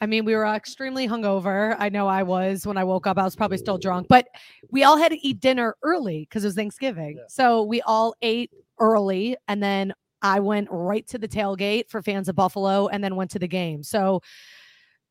[0.00, 1.76] I mean, we were extremely hungover.
[1.78, 3.18] I know I was when I woke up.
[3.18, 4.28] I was probably still drunk, but
[4.70, 7.16] we all had to eat dinner early because it was Thanksgiving.
[7.18, 7.24] Yeah.
[7.28, 12.28] So we all ate early, and then I went right to the tailgate for fans
[12.28, 13.82] of Buffalo, and then went to the game.
[13.82, 14.22] So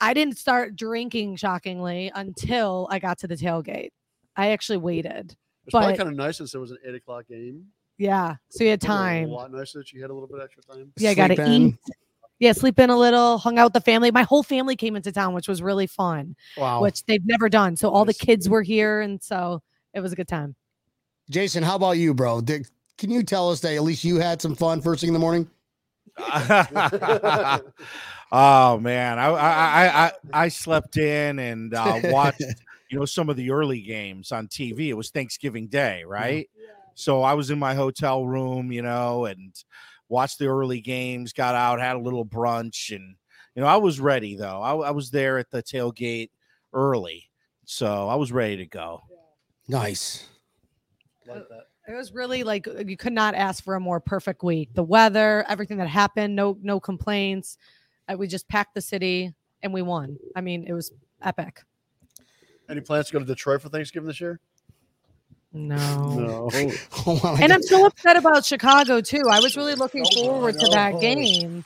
[0.01, 3.89] I didn't start drinking, shockingly, until I got to the tailgate.
[4.35, 5.35] I actually waited.
[5.65, 7.65] It's probably But- kind of nice since it was an eight o'clock game.
[7.97, 9.29] Yeah, so you had time.
[9.29, 10.93] A lot nicer that you had a little bit extra time.
[10.97, 11.75] Yeah, I got to eat.
[12.39, 14.11] Yeah, sleep in a little, hung out with the family.
[14.11, 16.81] My whole family came into town, which was really fun, Wow.
[16.81, 17.75] which they've never done.
[17.75, 19.61] So all the kids were here, and so
[19.93, 20.55] it was a good time.
[21.29, 22.39] Jason, how about you, bro?
[22.41, 25.13] Did, can you tell us that at least you had some fun first thing in
[25.13, 25.49] the morning?
[28.31, 32.41] oh man, I, I I I I slept in and uh, watched
[32.89, 34.89] you know some of the early games on TV.
[34.89, 36.49] It was Thanksgiving Day, right?
[36.95, 39.55] So I was in my hotel room, you know, and
[40.09, 41.33] watched the early games.
[41.33, 43.15] Got out, had a little brunch, and
[43.55, 44.61] you know I was ready though.
[44.61, 46.31] I, I was there at the tailgate
[46.73, 47.29] early,
[47.65, 49.03] so I was ready to go.
[49.67, 50.27] Nice.
[51.27, 51.67] like that.
[51.87, 54.73] It was really like uh, you could not ask for a more perfect week.
[54.73, 57.57] The weather, everything that happened, no no complaints.
[58.07, 60.17] Uh, we just packed the city and we won.
[60.35, 60.91] I mean, it was
[61.21, 61.61] epic.
[62.69, 64.39] Any plans to go to Detroit for Thanksgiving this year?
[65.53, 66.49] No.
[66.51, 66.51] No.
[67.07, 69.23] Oh, my And I'm so upset about Chicago too.
[69.31, 71.63] I was really looking forward to that game.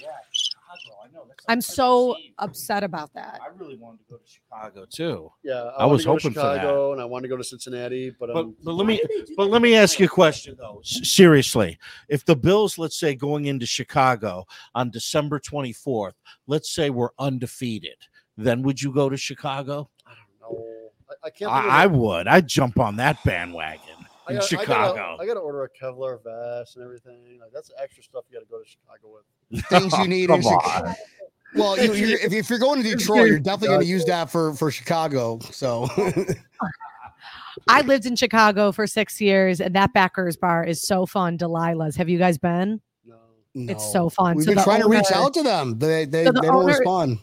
[0.00, 1.28] Yeah, Chicago.
[1.48, 3.40] I'm so upset about that.
[3.42, 5.30] I really wanted to go to Chicago too.
[5.42, 6.54] Yeah, I wanted was to go to hoping for that.
[6.60, 9.02] Chicago, and I wanted to go to Cincinnati, but, But um, but let me
[9.36, 10.80] but let me ask you a question though.
[10.82, 16.14] S- Seriously, if the Bills, let's say, going into Chicago on December twenty fourth,
[16.46, 17.96] let's say we're undefeated,
[18.38, 19.90] then would you go to Chicago?
[20.06, 20.23] I don't know.
[21.24, 21.38] I, I can't.
[21.38, 22.28] think of I, I a- would.
[22.28, 23.80] I'd jump on that bandwagon
[24.26, 25.16] I in gotta- Chicago.
[25.20, 27.38] I got to order a Kevlar vest and everything.
[27.40, 29.14] Like that's extra stuff you got to go to Chicago
[29.50, 29.64] with.
[29.68, 30.88] Things you need in Come Chicago.
[30.88, 30.94] on.
[31.56, 34.28] Well, you, you're, if, if you're going to Detroit, you're definitely going to use that
[34.30, 35.38] for for Chicago.
[35.52, 35.88] So
[37.68, 41.38] I lived in Chicago for six years, and that Backers bar is so fun.
[41.38, 41.96] Delilah's.
[41.96, 42.80] Have you guys been?
[43.06, 43.16] No.
[43.54, 44.36] It's so fun.
[44.36, 45.78] We've So been the trying to reach out to them.
[45.78, 47.18] They they, So the they don't owner- respond.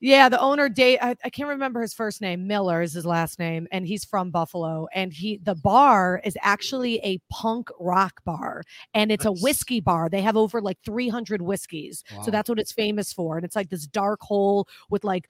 [0.00, 0.98] Yeah, the owner Dave.
[1.02, 2.46] I, I can't remember his first name.
[2.46, 4.86] Miller is his last name, and he's from Buffalo.
[4.94, 8.62] And he the bar is actually a punk rock bar,
[8.94, 10.08] and it's a whiskey bar.
[10.08, 12.22] They have over like 300 whiskeys, Wow.
[12.22, 13.36] so that's what it's famous for.
[13.36, 15.28] And it's like this dark hole with like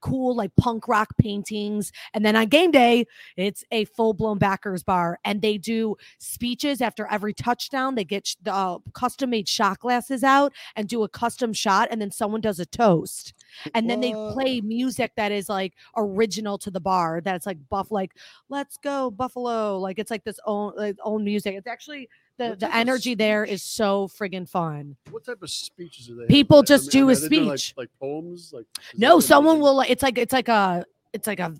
[0.00, 1.90] cool like punk rock paintings.
[2.12, 6.80] And then on game day, it's a full blown backers bar, and they do speeches
[6.80, 7.96] after every touchdown.
[7.96, 12.00] They get the uh, custom made shot glasses out and do a custom shot, and
[12.00, 13.34] then someone does a toast
[13.74, 17.90] and then they play music that is like original to the bar that's like buff
[17.90, 18.12] like
[18.48, 22.60] let's go buffalo like it's like this own like, own music it's actually the What
[22.60, 26.22] the energy there is so friggin' fun What type of speeches are they?
[26.22, 26.28] have?
[26.28, 27.74] People Like, just do a are they doing, like- speech.
[27.76, 28.52] like, poems.
[28.52, 31.54] Like no someone will like it's like it's like a it's like a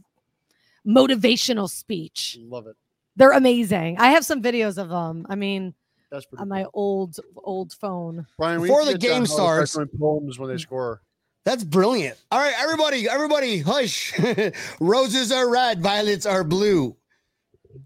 [0.87, 2.76] motivational speech love it.
[3.16, 5.72] they're amazing i have some videos of them i mean
[6.11, 6.70] That's on my cool.
[6.74, 11.00] old old phone Brian, we Before the game Hall starts- poems when they score.
[11.44, 12.16] That's brilliant.
[12.30, 14.12] All right, everybody, everybody, hush.
[14.80, 16.96] Roses are red, violets are blue.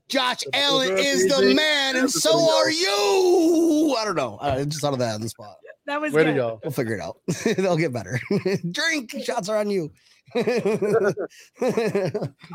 [0.08, 1.56] Josh The Allen is the amazing.
[1.56, 3.96] man, and so are you.
[3.98, 4.38] I don't know.
[4.40, 5.56] I just thought of that on the spot.
[5.86, 6.36] that was Way to good.
[6.36, 6.60] go.
[6.62, 7.18] We'll figure it out.
[7.56, 8.20] They'll get better.
[8.70, 9.10] Drink.
[9.22, 9.90] Shots are on you.
[10.36, 10.42] Oh,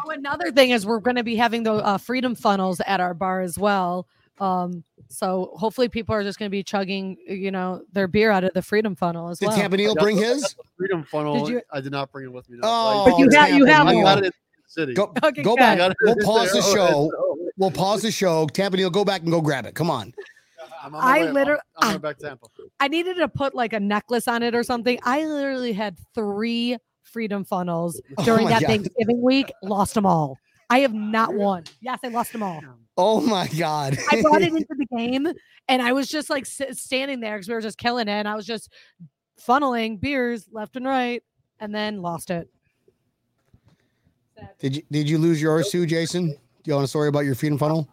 [0.10, 3.42] another thing is we're going to be having the uh, freedom funnels at our bar
[3.42, 4.08] as well.
[4.39, 8.43] Um, so hopefully people are just going to be chugging, you know, their beer out
[8.43, 9.58] of the freedom funnel as Did well.
[9.58, 10.56] Tampa Neil bring his?
[10.78, 11.46] Freedom funnel.
[11.46, 12.58] Did you- I did not bring it with me.
[12.58, 14.02] No, Oh, But you it's have- you have happening.
[14.02, 14.34] I got it in the
[14.67, 14.93] city.
[14.96, 15.78] Go, Okay, go back.
[15.78, 17.12] got it We'll pause the show.
[17.58, 18.48] We'll pause the show.
[18.48, 19.76] Tampa Neil, go back and go grab it.
[19.76, 20.13] Come on.
[20.84, 22.48] I'm on my I way- I'm- literally- I'm going back to Tampa.
[22.80, 25.00] I needed to put like a necklace on it or something.
[25.04, 28.67] I literally had three freedom funnels Oh during my that God.
[28.67, 29.52] Thanksgiving week.
[29.62, 30.38] Lost them all.
[30.74, 31.66] I have not won.
[31.82, 32.60] Yes, I lost them all.
[32.98, 33.96] Oh my God.
[34.12, 35.28] I brought it into the game
[35.68, 38.12] and I was just like standing there because we were just killing it.
[38.12, 38.74] And I was just
[39.40, 41.22] funneling beers left and right
[41.60, 42.50] and then lost it.
[44.58, 46.30] Did you did you lose yours too, Jason?
[46.30, 47.88] Do you want a story about your freedom funnel?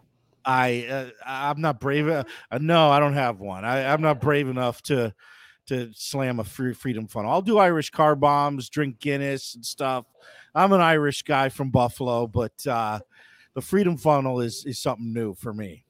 [0.47, 2.09] I uh, I'm not brave.
[2.09, 2.25] Uh,
[2.59, 3.63] no, I don't have one.
[3.67, 5.15] I, I'm not brave enough to
[5.67, 7.31] to slam a free freedom funnel.
[7.31, 10.07] I'll do Irish car bombs, drink Guinness and stuff.
[10.55, 13.01] I'm an Irish guy from Buffalo, but uh,
[13.55, 15.85] the freedom funnel is is something new for me.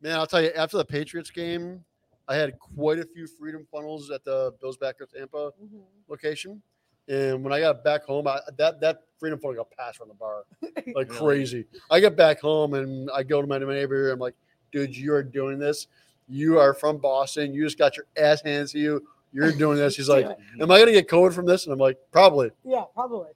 [0.00, 1.84] Man, I'll tell you, after the Patriots game,
[2.28, 5.50] I had quite a few freedom funnels at the Bills Backer Tampa
[6.08, 6.62] location.
[7.08, 10.14] And when I got back home, I, that that freedom funnel got passed from the
[10.14, 10.44] bar
[10.94, 11.66] like crazy.
[11.90, 14.10] I get back home and I go to my neighbor.
[14.10, 14.34] I'm like,
[14.70, 15.88] dude, you are doing this.
[16.28, 17.52] You are from Boston.
[17.52, 19.06] You just got your ass handed to you.
[19.32, 19.96] You're doing this.
[19.96, 20.26] He's like,
[20.60, 21.64] am I gonna get COVID from this?
[21.64, 22.50] And I'm like, probably.
[22.64, 23.28] Yeah, probably.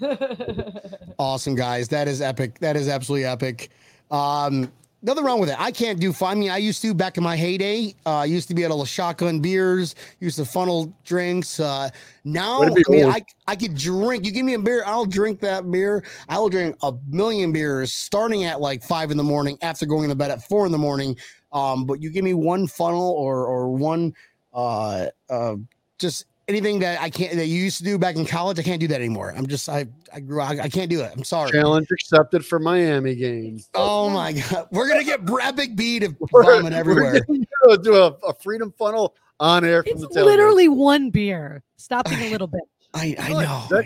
[1.18, 1.88] Awesome, guys.
[1.88, 2.58] That is epic.
[2.58, 3.70] That is absolutely epic.
[4.10, 5.60] Um, nothing wrong with it.
[5.60, 6.12] I can't do.
[6.22, 7.94] I mean, I used to back in my heyday.
[8.04, 9.94] Uh, I used to be able to shotgun beers.
[10.18, 11.60] Used to funnel drinks.
[11.60, 11.90] Uh,
[12.24, 13.14] now, I mean, old.
[13.14, 14.24] I I could drink.
[14.24, 16.04] You give me a beer, I'll drink that beer.
[16.28, 20.08] I will drink a million beers starting at like five in the morning after going
[20.08, 21.16] to bed at four in the morning.
[21.52, 24.12] Um, but you give me one funnel or or one
[24.54, 25.56] uh uh
[25.98, 28.58] just anything that I can't that you used to do back in college.
[28.58, 29.32] I can't do that anymore.
[29.36, 31.12] I'm just I I grew I, I can't do it.
[31.16, 31.50] I'm sorry.
[31.50, 33.60] Challenge accepted for Miami game.
[33.74, 37.24] Oh my god, we're gonna get Brad Big B to We're- vomit everywhere.
[37.66, 40.24] We're do a, a freedom funnel on air from It's the tailgate.
[40.26, 41.62] literally one beer.
[41.76, 42.60] Stop being a little bit.
[42.94, 43.82] I I know.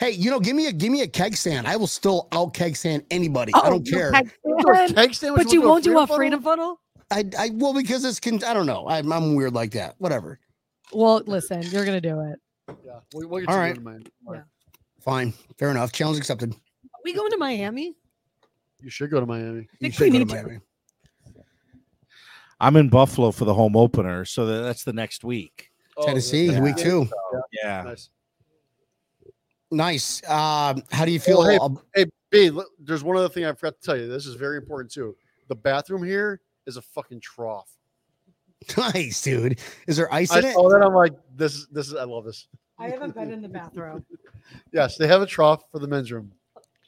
[0.00, 1.68] Hey, you know, give me a give me a keg stand.
[1.68, 3.52] I will still out keg stand anybody.
[3.54, 4.10] I don't care.
[4.10, 6.16] keg We'll do a stand, keg stand, But we'll you won't do a funnel?
[6.16, 6.80] freedom funnel?
[7.12, 8.86] I I well because it's con- I don't know.
[8.88, 9.94] I'm I'm weird like that.
[9.98, 10.40] Whatever.
[10.92, 12.38] Well, listen, you're gonna do it.
[12.84, 13.74] Yeah, we'll, we'll get All you right.
[13.74, 14.04] going, man.
[14.32, 14.42] Yeah.
[15.00, 15.32] Fine.
[15.58, 15.92] Fair enough.
[15.92, 16.52] Challenge accepted.
[16.52, 17.96] Are we going to Miami?
[18.80, 19.60] You should go to Miami.
[19.60, 20.60] You think should we go to need to- Miami.
[22.60, 25.70] I'm in Buffalo for the home opener, so that- that's the next week.
[25.96, 26.60] Oh, Tennessee, yeah.
[26.60, 27.08] week two.
[27.52, 27.82] Yeah.
[27.82, 28.10] Nice.
[29.70, 30.22] Nice.
[30.28, 31.38] Um, how do you feel?
[31.38, 34.06] Well, hey, Hey, B, look, there's one other thing I forgot to tell you.
[34.06, 35.16] This is very important too.
[35.48, 37.70] The bathroom here is a fucking trough.
[38.76, 39.60] nice, dude.
[39.86, 40.54] Is there ice I in it?
[40.56, 41.94] Oh, then I'm like, this is this is.
[41.94, 42.46] I love this.
[42.78, 44.04] I haven't been in the bathroom.
[44.72, 46.32] Yes, they have a trough for the men's room.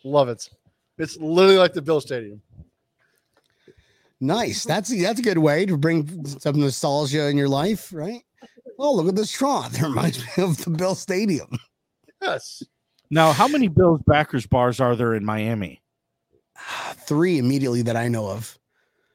[0.03, 0.51] Love it.
[0.99, 2.43] It's literally like the Bill Stadium.
[4.21, 4.65] Nice.
[4.65, 8.23] That's that's a good way to bring some nostalgia in your life, right?
[8.79, 9.75] Oh, look at this trough.
[9.79, 11.59] It reminds me of the Bill Stadium.
[12.21, 12.63] Yes.
[13.11, 15.83] Now, how many Bills backers bars are there in Miami?
[17.07, 18.59] Three immediately that I know of.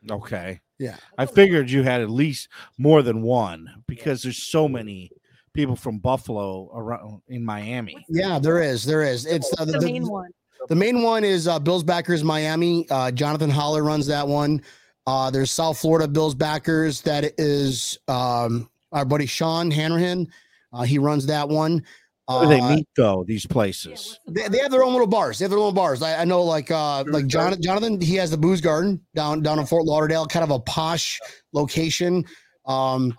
[0.09, 0.61] Okay.
[0.77, 0.95] Yeah.
[1.17, 5.11] I figured you had at least more than one because there's so many
[5.53, 8.05] people from Buffalo around in Miami.
[8.07, 8.85] Yeah, there is.
[8.85, 9.25] There is.
[9.25, 10.29] It's uh, the main one.
[10.67, 12.87] The main one is uh, Bills Backers Miami.
[12.89, 14.61] Uh, Jonathan Holler runs that one.
[15.07, 17.01] Uh, there's South Florida Bills Backers.
[17.01, 20.27] That is um, our buddy Sean Hanrahan.
[20.71, 21.83] Uh, he runs that one.
[22.29, 23.23] Where do they Uh, meet though?
[23.27, 24.19] These places.
[24.27, 25.39] They, they have their own little bars.
[25.39, 26.03] They have their own bars.
[26.03, 27.99] I, I know, like uh, like John, Jonathan.
[27.99, 31.19] He has the Booze Garden down down in Fort Lauderdale, kind of a posh
[31.53, 32.23] location.
[32.65, 33.17] Um,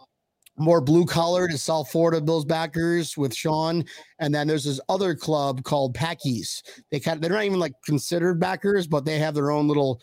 [0.56, 3.84] more blue collar to South Florida Bills backers with Sean,
[4.20, 6.62] and then there's this other club called Packies.
[6.90, 10.00] They kind of they're not even like considered backers, but they have their own little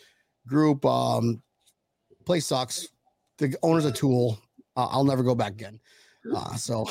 [0.48, 0.86] group.
[0.86, 1.42] Um,
[2.26, 2.88] place sucks.
[3.38, 4.38] The owner's a tool.
[4.76, 5.80] Uh, I'll never go back again.
[6.36, 6.84] Uh, so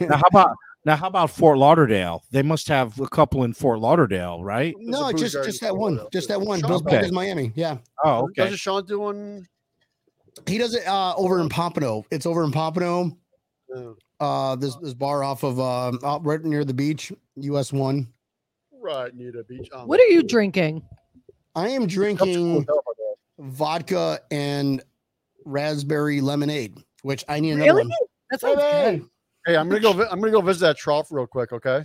[0.00, 0.56] Now, how about
[0.88, 0.96] now?
[0.96, 2.24] How about Fort Lauderdale?
[2.30, 4.74] They must have a couple in Fort Lauderdale, right?
[4.78, 6.60] no, just just that one, just that one.
[6.60, 6.96] Sean Bills Okay.
[6.96, 7.52] backers Miami.
[7.54, 7.78] Yeah.
[8.04, 8.44] Oh, okay.
[8.44, 9.46] Doesn't Sean do one?
[10.46, 12.04] He does it uh, over in Pompano.
[12.10, 13.16] It's over in Pompano.
[13.68, 13.96] No.
[14.20, 18.08] Uh, this this bar off of um, out right near the beach, US one.
[18.72, 19.68] Right near the beach.
[19.72, 20.82] Oh, What are you drinking?
[21.54, 22.66] I am drinking
[23.38, 24.82] vodka and
[25.44, 27.82] raspberry lemonade, which I need another Really?
[27.88, 27.90] one.
[28.30, 29.08] That sounds good.
[29.48, 29.94] Hey, I'm gonna go.
[29.94, 31.54] vi- I'm gonna go visit that trough real quick.
[31.54, 31.82] Okay.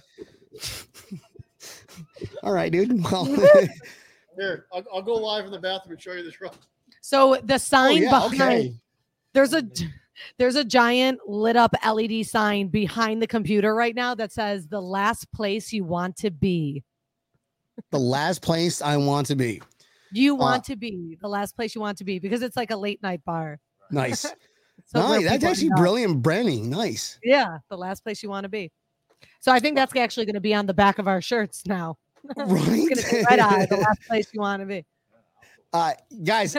[2.43, 3.01] All right, dude.
[3.11, 3.25] Well,
[4.37, 6.57] Here, I'll, I'll go live in the bathroom and show you the trough.
[6.99, 8.73] So the oh, sign yeah, behind okay.
[9.33, 9.63] there's a
[10.37, 14.81] there's a giant lit up LED sign behind the computer right now that says the
[14.81, 16.83] last place you want to be.
[17.91, 19.61] The last place I want to be.
[20.11, 22.71] You Uh, want to be the last place you want to be because it's like
[22.71, 23.59] a late night bar.
[23.89, 24.25] Nice.
[24.85, 25.23] So nice.
[25.23, 26.69] That's actually brilliant branding.
[26.69, 27.17] Nice.
[27.23, 28.71] Yeah, the last place you want to be.
[29.39, 31.97] So I think that's actually going to be on the back of our shirts now.
[32.37, 32.87] Right.
[32.91, 34.85] It's going to be red eye, the last place you want to be.
[35.73, 35.91] Uh,
[36.23, 36.55] guys,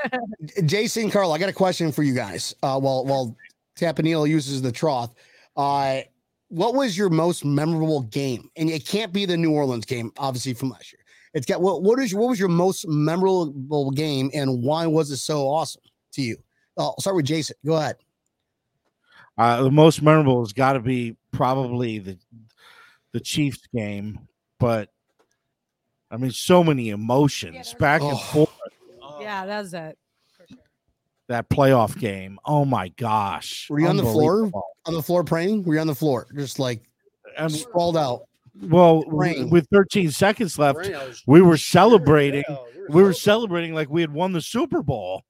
[0.66, 2.52] Jason, Carl, I got a question for you guys.
[2.64, 3.36] Uh, while while
[3.76, 5.14] Tampa Neil uses the trough,
[5.56, 6.00] uh,
[6.48, 8.50] what was your most memorable game?
[8.56, 11.04] And it can't be the New Orleans game, obviously from last year.
[11.32, 11.82] It's got what?
[11.84, 15.82] What is what was your most memorable game, and why was it so awesome
[16.14, 16.36] to you?
[16.76, 17.56] Oh, I'll start with Jason.
[17.64, 17.96] Go ahead.
[19.36, 22.18] Uh, the most memorable has got to be probably the
[23.12, 24.18] the Chiefs game,
[24.58, 24.88] but
[26.10, 28.16] I mean, so many emotions back and Oh.
[28.16, 28.50] forth.
[29.20, 29.98] Yeah, that's it.
[31.28, 32.38] That playoff game.
[32.44, 33.68] Oh my gosh!
[33.70, 34.50] Were you on the floor?
[34.86, 35.64] On the floor praying?
[35.64, 36.82] Were you on the floor, just like
[37.38, 38.24] And, sprawled out?
[38.60, 39.50] well, w- Praying.
[39.50, 42.44] with 13 seconds left, Rain, was- we were celebrating.
[42.48, 42.56] Yeah,
[42.90, 45.22] We were celebrating like we had won the Super Bowl.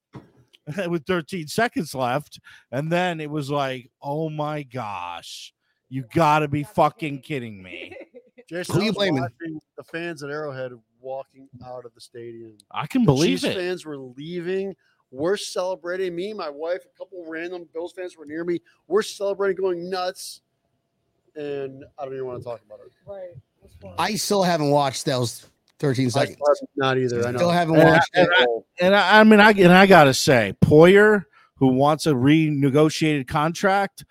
[0.88, 2.40] with 13 seconds left.
[2.72, 5.52] And then it was like, oh my gosh,
[5.88, 7.94] you gotta be fucking kidding me.
[8.48, 9.22] Jason, Who you blaming?
[9.22, 12.56] watching the fans at Arrowhead walking out of the stadium.
[12.70, 13.56] I can The believe Chiefs it.
[13.56, 14.74] fans were leaving.
[15.10, 16.14] We're celebrating.
[16.14, 18.60] Me, my wife, a couple random Bills fans were near me.
[18.88, 20.42] We're celebrating, going nuts.
[21.36, 22.92] And I don't even want to talk about it.
[23.06, 23.94] Right.
[23.98, 25.46] I still haven't watched those
[25.84, 26.36] 13 seconds.
[26.54, 27.26] still not either.
[27.26, 27.38] I know.
[27.38, 28.20] Still haven't And I- watched it.
[28.20, 28.46] and I-
[28.86, 31.24] And I, I mean, I and I gotta say, Poyer,
[31.56, 34.04] who wants a renegotiated contract,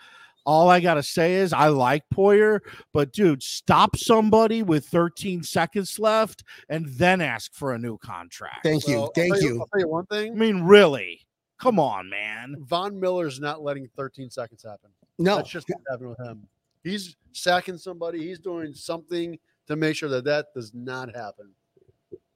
[0.45, 2.59] all I gotta say is I like Poyer,
[2.93, 8.59] but dude, stop somebody with 13 seconds left and then ask for a new contract.
[8.63, 8.95] Thank you.
[8.95, 9.59] Well, I'll Thank tell you.
[9.61, 10.38] I'll tell you one I thing.
[10.38, 11.21] mean, really?
[11.59, 12.55] Come on, man.
[12.59, 14.89] Von Miller's not letting 13 seconds happen.
[15.17, 16.47] No, That's just what happened with him.
[16.84, 18.19] He's sacking somebody.
[18.28, 21.51] He's doing something to make sure that that does not happen.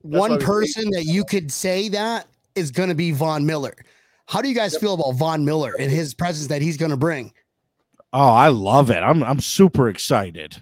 [0.07, 3.73] Why one person that you could say that is going to be Von Miller.
[4.27, 6.97] How do you guys feel about Von Miller and his presence that he's going to
[6.97, 7.33] bring?
[8.13, 8.97] Oh, I love it.
[8.97, 10.61] I'm I'm super excited.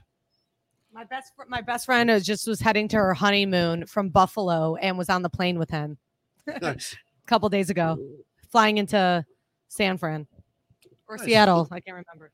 [0.94, 4.98] My best my best friend was just was heading to her honeymoon from Buffalo and
[4.98, 5.98] was on the plane with him
[6.62, 6.94] Nice.
[6.94, 7.98] a couple days ago,
[8.50, 9.26] flying into
[9.68, 10.28] San Fran
[11.08, 11.26] or Nice.
[11.26, 11.68] Seattle.
[11.72, 12.32] I can't remember.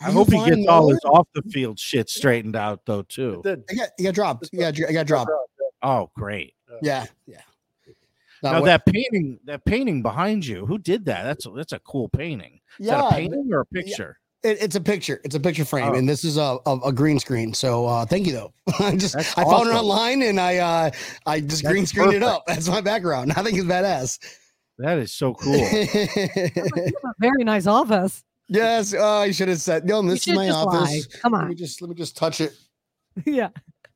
[0.00, 3.02] I Are hope he gets Von all his off the field shit straightened out though
[3.02, 3.40] too.
[3.44, 3.64] It.
[3.70, 4.50] I got, you got dropped.
[4.52, 5.30] Yeah, I got dropped.
[5.86, 6.54] Oh, great.
[6.82, 7.40] Yeah, yeah.
[8.42, 11.22] Now, Now what- that painting, that painting behind you, who did that?
[11.22, 12.60] That's a, that's a cool painting.
[12.78, 14.18] Is that yeah, a painting or a picture?
[14.42, 15.20] it- it's a picture.
[15.24, 15.94] It's a picture frame, Oh.
[15.94, 17.54] and this is a, a, a green screen.
[17.54, 18.52] So uh, thank you though.
[18.80, 20.90] I just That's I found it online and I uh,
[21.24, 22.44] I just That's green screened it up.
[22.46, 23.32] That's my background.
[23.36, 24.18] I think it's badass.
[24.78, 25.54] That is so cool.
[27.18, 28.22] Very nice office.
[28.48, 30.02] yes, uh, I should have said no.
[30.02, 30.76] You This is my just lie.
[30.82, 31.06] office.
[31.06, 31.56] Come Let me on.
[31.56, 32.52] just let me just touch it.
[33.24, 33.48] yeah.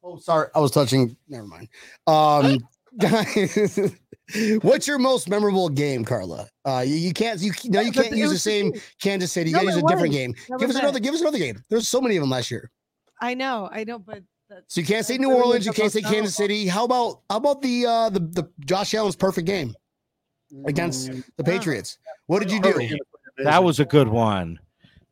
[0.02, 1.16] Oh, sorry, I was touching.
[1.28, 1.68] Never mind.
[2.06, 2.58] Um,
[2.98, 3.78] guys,
[4.62, 6.48] what's your most memorable game, Carla?
[6.64, 9.50] Uh, you, you can't you no you can't use the same Kansas City.
[9.50, 10.32] You No, got to use a different game.
[10.58, 11.00] Give was us another.
[11.00, 11.62] Give us another game.
[11.68, 12.70] There's so many of them last year.
[13.20, 13.68] I know.
[13.70, 13.98] I know.
[13.98, 15.66] But the, So you can't say New really Orleans.
[15.66, 16.34] You can't say Kansas.
[16.34, 16.66] City.
[16.66, 19.74] How about how about the uh the the Josh Allen's perfect game
[20.66, 21.46] against Mm, the Ah.
[21.58, 21.98] Patriots?
[22.26, 22.98] What did you do?
[23.44, 24.58] that was a good one.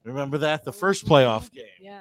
[0.05, 1.65] Remember that the first playoff game.
[1.81, 2.01] yeah.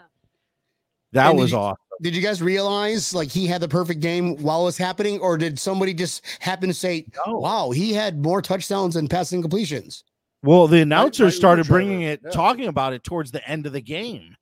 [1.12, 1.78] That And was you- awesome.
[2.02, 5.38] Did you guys realize like he had the perfect game while it was happening, or
[5.38, 7.40] did somebody just happen to say, No.
[7.40, 10.04] "Wow, he had more touchdowns and passing completions"?
[10.44, 12.30] Well, the right, announcers started bringing it, yeah.
[12.30, 14.36] talking about it towards the end of the game.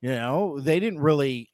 [0.00, 1.50] You know, they didn't really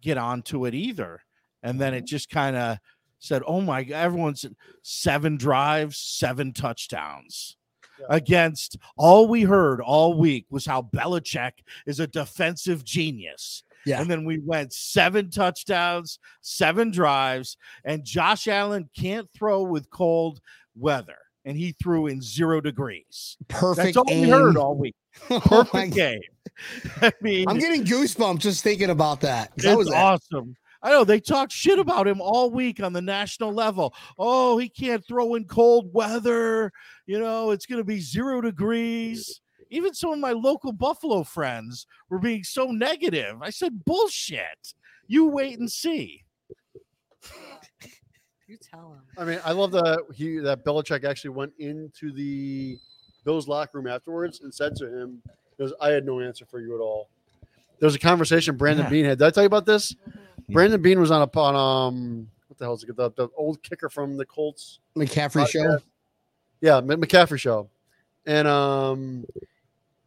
[0.00, 1.20] get onto it either,
[1.62, 1.98] and then Mm-hmm.
[2.04, 2.78] it just kind of
[3.18, 4.46] said, "Oh my god!" Everyone's
[4.82, 7.56] seven drives, seven touchdowns.
[7.98, 8.06] Yeah.
[8.10, 11.52] Against all we heard all week was how Belichick
[11.86, 13.62] is a defensive genius.
[13.86, 14.00] Yeah.
[14.00, 20.40] And then we went seven touchdowns, seven drives, and Josh Allen can't throw with cold
[20.74, 21.16] weather.
[21.46, 23.36] And he threw in zero degrees.
[23.48, 23.94] Perfect.
[23.94, 24.30] That's all we aim.
[24.30, 24.94] heard all week.
[25.30, 26.20] Oh Perfect game.
[27.02, 29.52] I mean, I'm getting goosebumps just thinking about that.
[29.58, 30.56] That was awesome.
[30.84, 33.94] I know they talk shit about him all week on the national level.
[34.18, 36.70] Oh, he can't throw in cold weather.
[37.06, 39.40] You know, it's going to be zero degrees.
[39.74, 43.42] Even some of my local Buffalo friends were being so negative.
[43.42, 44.74] I said, bullshit.
[45.06, 46.24] You wait and see.
[48.46, 49.00] You tell him.
[49.18, 52.78] I mean, I love that he that Belichick actually went into the
[53.24, 55.22] Bills locker room afterwards and said to him,
[55.56, 57.08] "Because I had no answer for you at all."
[57.80, 58.90] There was a conversation Brandon Yeah.
[58.90, 59.18] Bean had.
[59.18, 59.94] Did I tell you about this?
[59.94, 60.52] Mm-hmm.
[60.52, 62.94] Brandon Beane was on a on um what the hell is it?
[62.94, 64.80] The, the old kicker from the Colts.
[64.96, 65.78] McAfee show.
[66.60, 67.70] Yeah, McAfee show,
[68.26, 69.24] and um.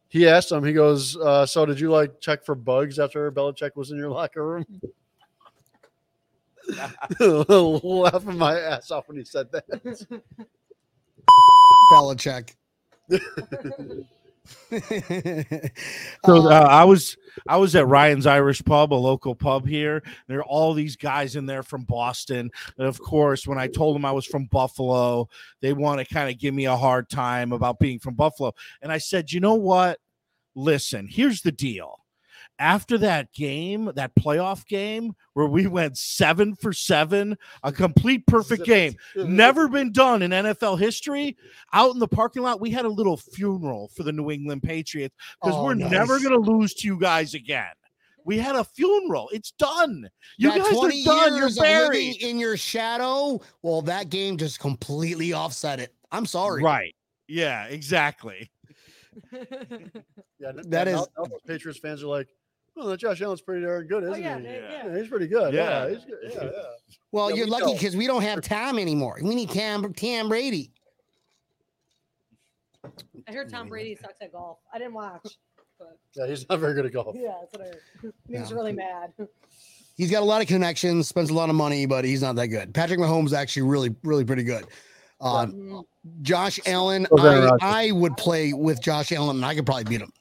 [0.08, 0.64] He asked him.
[0.64, 4.10] He goes, uh, "So did you like check for bugs after Belichick was in your
[4.10, 4.66] locker room?"
[7.20, 9.66] Laughing my ass off when he said that.
[11.92, 12.54] Belichick.
[16.26, 17.16] So Uh, uh, I was
[17.48, 20.02] I was at Ryan's Irish Pub, a local pub here.
[20.26, 22.50] There are all these guys in there from Boston.
[22.76, 25.28] And of course, when I told them I was from Buffalo,
[25.60, 28.52] they want to kind of give me a hard time about being from Buffalo.
[28.82, 29.98] And I said, you know what?
[30.54, 31.97] Listen, here's the deal.
[32.60, 38.64] After that game, that playoff game where we went seven for seven, a complete perfect
[38.64, 41.36] game, never been done in NFL history.
[41.72, 45.14] Out in the parking lot, we had a little funeral for the New England Patriots
[45.40, 47.66] because Oh, we're never going to lose to you guys again.
[48.24, 49.30] We had a funeral.
[49.32, 50.08] It's done.
[50.36, 50.92] You that guys are done.
[50.92, 52.22] You're years of living buried.
[52.22, 53.40] in your shadow.
[53.62, 55.94] Well, that game just completely offset it.
[56.10, 56.62] I'm sorry.
[56.62, 56.94] Right.
[57.28, 58.50] Yeah, exactly.
[60.40, 61.08] Yeah, That that is- is.
[61.18, 62.28] Now, Patriots fans are like,
[62.78, 64.44] "Oh, that Josh Allen's pretty darn good, Oh, isn't yeah, he?
[64.46, 64.86] Yeah.
[64.86, 64.98] yeah.
[64.98, 65.52] he's pretty good.
[65.54, 65.86] Yeah.
[65.86, 66.18] Yeah, he's good.
[66.22, 66.50] Yeah, yeah.
[67.12, 69.18] Well, Yeah, you're we lucky because we don't have Tom anymore.
[69.22, 70.70] We need Cam, Cam Brady.
[73.28, 74.58] I heard Tom Brady sucks at golf.
[74.72, 75.26] I didn't watch.
[75.78, 77.16] But Yeah, he's not very good at golf.
[77.18, 78.14] yeah, that's what I heard.
[78.28, 79.12] He was really mad.
[79.96, 82.48] He's got a lot of connections, spends a lot of money, but he's not that
[82.48, 82.72] good.
[82.72, 84.64] Patrick Mahomes is actually really, really pretty good.
[85.20, 85.84] Uh, Mm.
[86.22, 90.00] Josh Allen, Goes I, I would play with Josh Allen, and I could probably beat
[90.00, 90.12] him.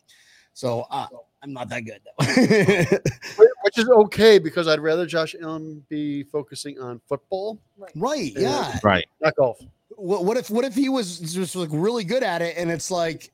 [0.53, 1.05] So uh,
[1.43, 2.01] I'm not that good.
[2.03, 3.45] Though.
[3.63, 7.59] Which is okay because I'd rather Josh Allen be focusing on football,
[7.95, 8.31] right?
[8.33, 8.41] Yeah.
[8.41, 8.79] Yeah.
[8.83, 9.05] Right.
[9.21, 9.59] not golf.
[9.95, 12.89] What, what if what if he was just like really good at it, and it's
[12.91, 13.31] like,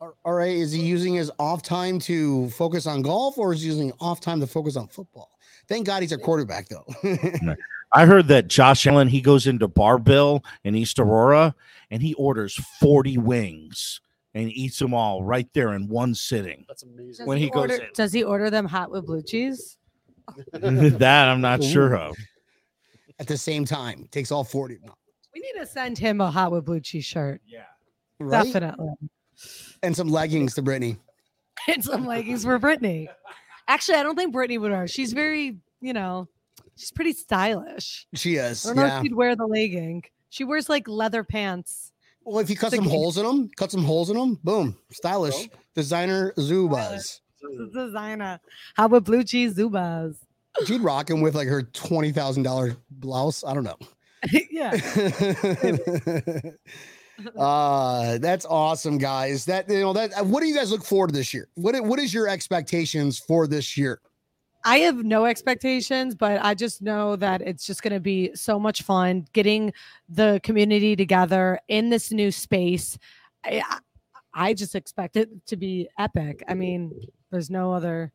[0.00, 3.62] all- all right, is he using his off time to focus on golf, or is
[3.62, 5.30] he using off time to focus on football?
[5.68, 6.84] Thank God he's a quarterback, though.
[7.92, 11.54] I heard that Josh Allen he goes into Bar Bill in East Aurora
[11.90, 14.00] and he orders 40 wings
[14.34, 16.64] and eats them all right there in one sitting.
[16.68, 17.24] That's amazing.
[17.24, 17.88] Does When he goes order, in.
[17.94, 19.76] does he order them hot with blue cheese?
[20.52, 22.16] that I'm not sure of.
[23.20, 24.78] at the same time, takes all forty.
[24.84, 24.94] No,
[25.34, 27.40] We need to send him a hot with blue cheese shirt.
[27.46, 27.64] Yeah.
[28.18, 28.44] right?
[28.44, 28.88] Definitely.
[29.82, 30.96] And some leggings to Brittany.
[31.68, 33.08] And some leggings for Brittany.
[33.68, 34.86] Actually, I don't think Brittany would wear.
[34.88, 36.28] She's very, you know,
[36.76, 38.06] she's pretty stylish.
[38.14, 38.66] She is.
[38.66, 38.96] I don't know Yeah.
[38.98, 40.02] if she'd wear the legging.
[40.30, 41.92] She wears like leather pants.
[42.24, 44.38] Well, if you cut The some game- holes in them, cut some holes in them,
[44.42, 45.48] boom, stylish.
[45.74, 47.20] Designer Zubaz.
[47.74, 48.40] Designer.
[48.74, 50.16] How about blue cheese Zubaz?
[50.66, 53.42] She'd rock him with like her twenty thousand dollar blouse.
[53.44, 53.76] I don't know.
[54.50, 54.70] yeah.
[57.36, 61.12] uh that's awesome guys that you know that what do you guys look forward to
[61.14, 64.00] this year what what is your expectations for this year
[64.64, 68.58] I have no expectations, but I just know that it's just going to be so
[68.58, 69.72] much fun getting
[70.08, 72.98] the community together in this new space.
[73.44, 73.78] I, I-
[74.36, 76.42] I just expect it to be epic.
[76.48, 76.92] I mean,
[77.30, 78.10] there's no other.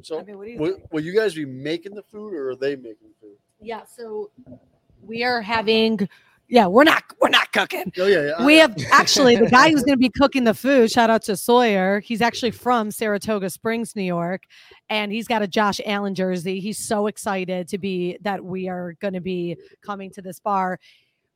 [0.00, 0.90] So, I mean, what do you will, think?
[0.90, 3.36] will you guys be making the food or are they making the food?
[3.60, 4.30] Yeah, so
[5.02, 6.08] we are having.
[6.48, 7.92] Yeah, we're not we're not cooking.
[7.98, 8.44] Oh yeah, yeah.
[8.44, 10.90] We have actually the guy who's going to be cooking the food.
[10.90, 12.00] Shout out to Sawyer.
[12.00, 14.44] He's actually from Saratoga Springs, New York,
[14.88, 16.60] and he's got a Josh Allen jersey.
[16.60, 20.78] He's so excited to be that we are going to be coming to this bar.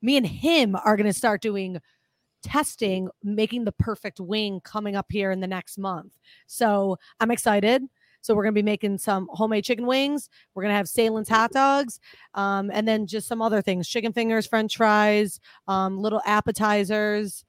[0.00, 1.80] Me and him are going to start doing
[2.42, 6.16] testing, making the perfect wing coming up here in the next month.
[6.46, 7.82] So I'm excited.
[8.20, 10.28] So we're going to be making some homemade chicken wings.
[10.54, 12.00] We're going to have Sahlen's hot dogs,
[12.34, 17.44] um, and then just some other things: chicken fingers, French fries, um, little appetizers.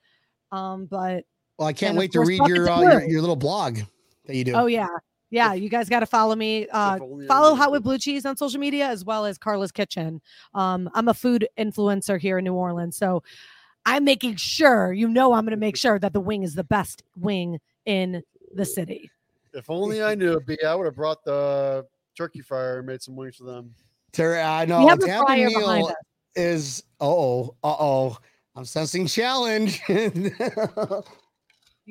[0.51, 1.24] Um, but
[1.57, 3.80] well i can't wait to read your, uh, your your little blog
[4.26, 4.88] that you do oh yeah,
[5.32, 6.67] yeah, you guys got to follow me.
[6.67, 7.55] Uh, If only I follow.
[7.55, 10.22] Hot with Blue Cheese on social media as well as Carla's Kitchen.
[10.53, 13.24] Um, I'm a food influencer here in New Orleans, so
[13.86, 16.65] I'm making sure you know I'm going to make sure that the wing is the
[16.65, 19.09] best wing in the city.
[19.54, 21.86] If only I knew, B, I would have brought the
[22.18, 23.74] turkey fryer and made some wings for them.
[24.14, 25.88] Ter- i we know have a Tampa fryer behind
[26.36, 28.18] is uh-oh uh-oh
[28.58, 31.04] i'm sensing challenge You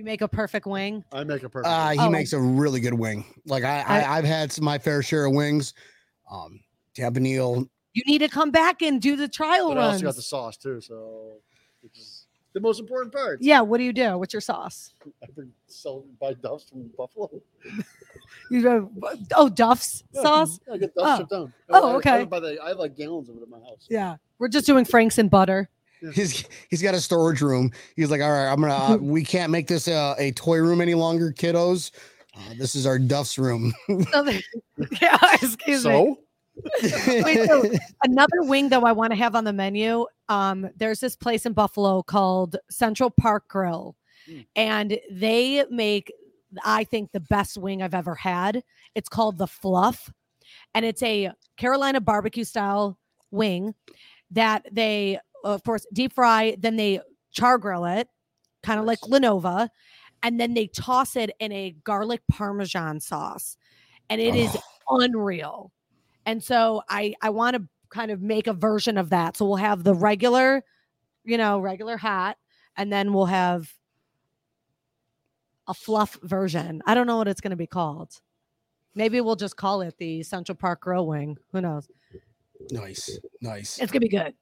[0.05, 1.03] make a perfect wing.
[1.13, 1.73] I make a perfect.
[1.73, 2.11] uh he Oh.
[2.11, 5.35] makes a really good wing like i, I I- i've had my fair share of
[5.35, 5.73] wings
[6.31, 6.61] um
[6.95, 9.93] Tampa Neil, You need to come back and do the trial but I runs.
[9.95, 11.39] also got the sauce too, so
[11.81, 12.10] which is
[12.53, 13.40] the most important part.
[13.42, 14.18] yeah, what do you do?
[14.18, 14.92] What's your sauce?
[15.22, 17.30] I bring sell buy Duff's from Buffalo.
[18.51, 18.90] You go,
[19.36, 20.61] oh, Duff's Yeah, sauce.
[20.72, 21.16] I get Duff's Oh.
[21.18, 21.53] shipped down.
[21.68, 22.18] Oh, I- I okay.
[22.18, 23.86] don't buy the- I have like gallons of it in my house.
[23.88, 25.68] Yeah, we're just doing Frank's and butter.
[26.14, 27.70] he's he's got a storage room.
[27.96, 28.74] He's like, all right, I'm gonna.
[28.74, 31.90] Uh, we can't make this uh, a toy room any longer, kiddos.
[32.36, 33.72] Uh, this is our Duff's room.
[34.12, 34.42] So they-
[35.01, 36.16] yeah, excuse me.
[36.83, 37.71] Wait, so
[38.05, 40.07] another wing though I want to have on the menu.
[40.29, 43.97] Um, there's this place in Buffalo called Central Park Grill,
[44.29, 44.47] Mm.
[44.55, 46.13] and they make,
[46.63, 48.63] I think, the best wing I've ever had.
[48.95, 50.13] It's called the Fluff,
[50.75, 52.99] and it's a Carolina barbecue style
[53.31, 53.75] wing
[54.31, 56.55] that they, of course, deep fry.
[56.59, 57.01] Then they
[57.33, 58.09] char grill it,
[58.63, 59.71] kind of like La Nova,
[60.23, 63.57] and then they toss it in a garlic parmesan sauce,
[64.11, 64.55] and it is
[64.91, 65.73] unreal.
[66.27, 69.37] And so I I want to kind of make a version of that.
[69.37, 70.62] So we'll have the regular,
[71.25, 72.39] you know, regular hat,
[72.77, 73.73] and then we'll have
[75.66, 76.83] a fluff version.
[76.87, 78.21] I don't know what it's going to be called.
[78.95, 81.37] Maybe we'll just call it the Central Park Grill Wing.
[81.53, 81.89] Who knows?
[82.71, 83.79] nice, nice.
[83.79, 84.35] It's gonna be good.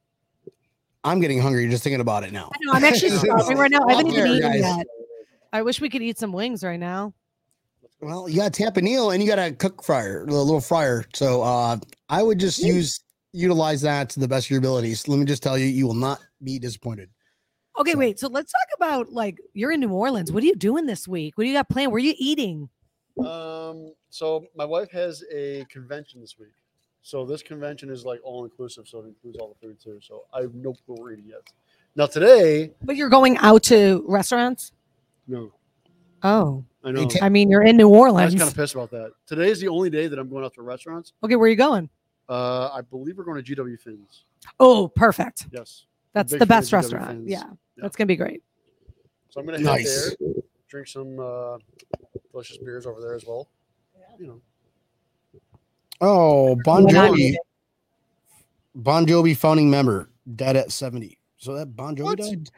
[1.05, 2.51] I'm getting hungry just thinking about it now.
[2.53, 2.73] I know.
[2.73, 3.87] I'm actually starving right now.
[3.87, 4.87] I haven't even eaten yet.
[5.53, 7.15] I wish we could eat some wings right now.
[8.01, 11.05] Well, you got Tampa Neil and you got a cook fryer, a little fryer.
[11.15, 11.79] So uh,
[12.09, 13.01] I would just use
[13.33, 15.09] utilize that to the best of your abilities.
[15.09, 17.11] Let me just tell you, you will not be disappointed.
[17.79, 18.19] Okay, So- wait.
[18.19, 20.31] So let's talk about like you're in New Orleans.
[20.33, 21.37] What are you doing this week?
[21.37, 21.91] What do you got planned?
[21.93, 22.69] Where are you eating?
[23.25, 26.53] Um, so my wife has a convention this week.
[27.03, 29.99] So this convention is like all inclusive, so it includes all the food too.
[30.03, 31.41] So I have no clue where we're eating yet.
[31.97, 34.73] Now today, But you're going out to restaurants?
[35.27, 35.51] no,
[36.23, 37.09] Oh, I know.
[37.23, 38.21] I mean, you're in New Orleans.
[38.21, 38.41] I was Orleans.
[38.41, 39.13] kind of pissed about that.
[39.27, 41.13] Today is the only day that I'm going out to restaurants.
[41.23, 41.89] okay, where are you going?
[42.29, 44.25] Uh, I believe we're going to GW Fins.
[44.61, 45.47] Oh, perfect.
[45.53, 45.87] Yes.
[46.13, 47.07] That's big the fan of best GW restaurant.
[47.09, 47.29] Fins.
[47.29, 47.45] Yeah,
[47.77, 48.43] that's gonna be great.
[49.31, 50.17] So I'm gonna head Nice.
[50.19, 50.35] there,
[50.69, 51.59] drink some uh,
[52.33, 53.49] delicious beers over there as well.
[54.19, 54.41] You know,
[56.01, 57.19] Oh, Bon When I'm Jovi.
[57.19, 57.37] eating.
[58.75, 61.19] Bon Jovi founding member, dead at 70.
[61.37, 62.19] So that Bon Jovi What?
[62.19, 62.49] died?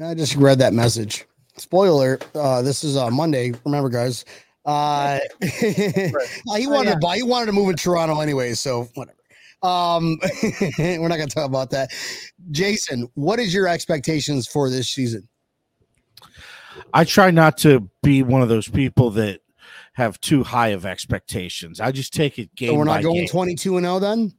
[0.00, 1.26] I just read that message.
[1.56, 3.52] Spoiler, uh, this is uh, Monday.
[3.64, 4.24] Remember, guys.
[4.64, 6.94] Uh, he wanted yeah.
[6.94, 9.18] to buy, he wanted to move in Toronto anyway, so whatever.
[9.62, 10.18] Um,
[10.78, 11.90] we're not gonna talk about that.
[12.50, 15.28] Jason, what is your expectations for this season?
[16.92, 19.40] I try not to be one of those people that
[19.94, 21.80] have too high of expectations.
[21.80, 24.32] I just take it game So we're by not going 22 and 0 then?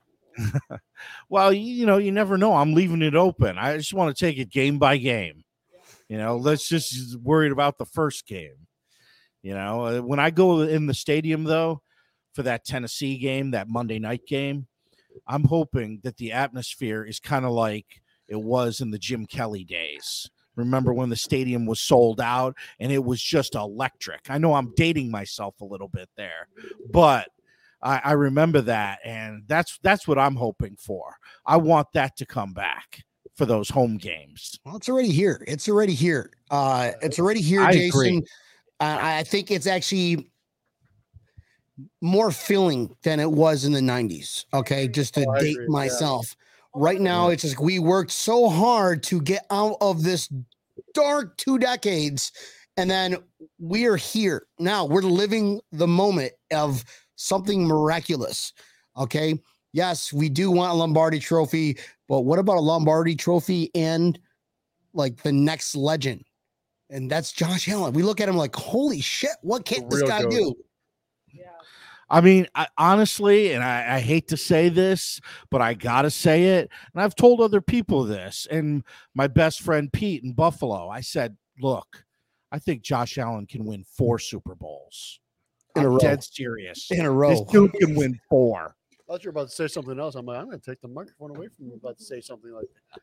[1.29, 2.53] Well, you, you know, you never know.
[2.55, 3.57] I'm leaving it open.
[3.57, 5.44] I just want to take it game by game.
[6.09, 8.67] You know, let's just worried about the first game.
[9.41, 11.81] You know, Uh, when I go in the stadium though
[12.33, 14.67] for that Tennessee game, that Monday night game,
[15.27, 19.63] I'm hoping that the atmosphere is kind of like it was in the Jim Kelly
[19.63, 20.29] days.
[20.55, 24.29] Remember when the stadium was sold out and it was just electric?
[24.29, 26.47] I know I'm dating myself a little bit there,
[26.91, 27.27] but
[27.81, 31.17] I, I remember that, and that's that's what I'm hoping for.
[31.45, 33.03] I want that to come back
[33.35, 34.57] for those home games.
[34.65, 35.43] Well, it's already here.
[35.47, 36.31] It's already here.
[36.49, 37.89] Uh, it's already here, I Jason.
[37.89, 38.17] agree.
[38.79, 40.29] Uh, I think it's actually
[42.01, 44.45] more filling than it was in the 90s.
[44.53, 44.87] Okay.
[44.87, 45.69] Just to Oh, date agree, yeah.
[45.69, 46.35] myself.
[46.73, 50.29] Right now, it's just we worked so hard to get out of this
[50.93, 52.31] dark two decades.
[52.77, 53.17] And then
[53.59, 54.47] we are here.
[54.59, 56.83] Now we're living the moment of
[57.15, 58.51] something miraculous.
[58.97, 59.39] Okay.
[59.75, 64.17] Yes, we do want a Lombardi trophy, but what about a Lombardi trophy and
[64.93, 66.23] like the next legend?
[66.89, 67.91] And that's Josh Allen.
[67.91, 70.31] We look at him like, holy shit, what can The this guy goat.
[70.31, 70.55] do?
[72.09, 75.19] I mean, I, honestly, and I, I hate to say this,
[75.49, 78.83] but I gotta say it, and I've told other people this, and
[79.15, 82.05] my best friend Pete in Buffalo, I said, "Look,
[82.51, 85.19] I think Josh Allen can win four Super Bowls.
[85.75, 85.97] In a I'm row.
[85.97, 86.91] dead serious.
[86.91, 87.67] In a row, This row.
[87.67, 88.75] dude can win four.
[89.07, 90.15] I thought you were about to say something else.
[90.15, 91.73] I'm like, I'm going to take the microphone away from you.
[91.75, 93.01] About to say something like that.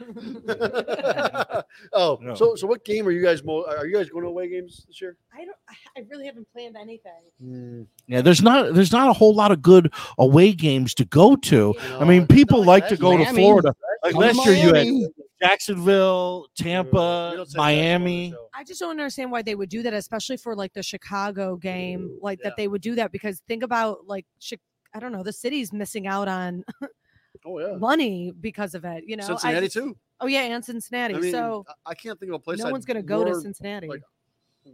[1.92, 2.34] oh, No.
[2.36, 3.42] so so what game are you guys?
[3.42, 5.16] Mo- are you guys going to away games this year?
[5.34, 5.56] I don't.
[5.96, 7.12] I really haven't planned anything.
[7.42, 11.34] Hmm, Yeah, there's not there's not a whole lot of good away games to go
[11.36, 11.74] to.
[11.98, 13.26] I mean, people not like to go year.
[13.26, 13.74] to Florida.
[14.04, 15.10] Like Come to last year, you had
[15.42, 18.34] Jacksonville, Tampa, don't say that on the Miami.
[18.54, 22.16] I just don't understand why they would do that, especially for like the Chicago game,
[22.22, 22.50] like Yeah.
[22.50, 24.56] that they would do that because think about like Chi-
[24.94, 26.64] I don't know, the city's missing out on
[27.46, 29.04] Oh yeah, money because of it.
[29.06, 29.96] You know, Cincinnati just- too.
[30.20, 31.14] Oh yeah, and Cincinnati.
[31.14, 32.58] I mean, so I- I can't think of a place.
[32.58, 33.88] no I'd one's gonna go to Cincinnati.
[33.88, 34.02] like,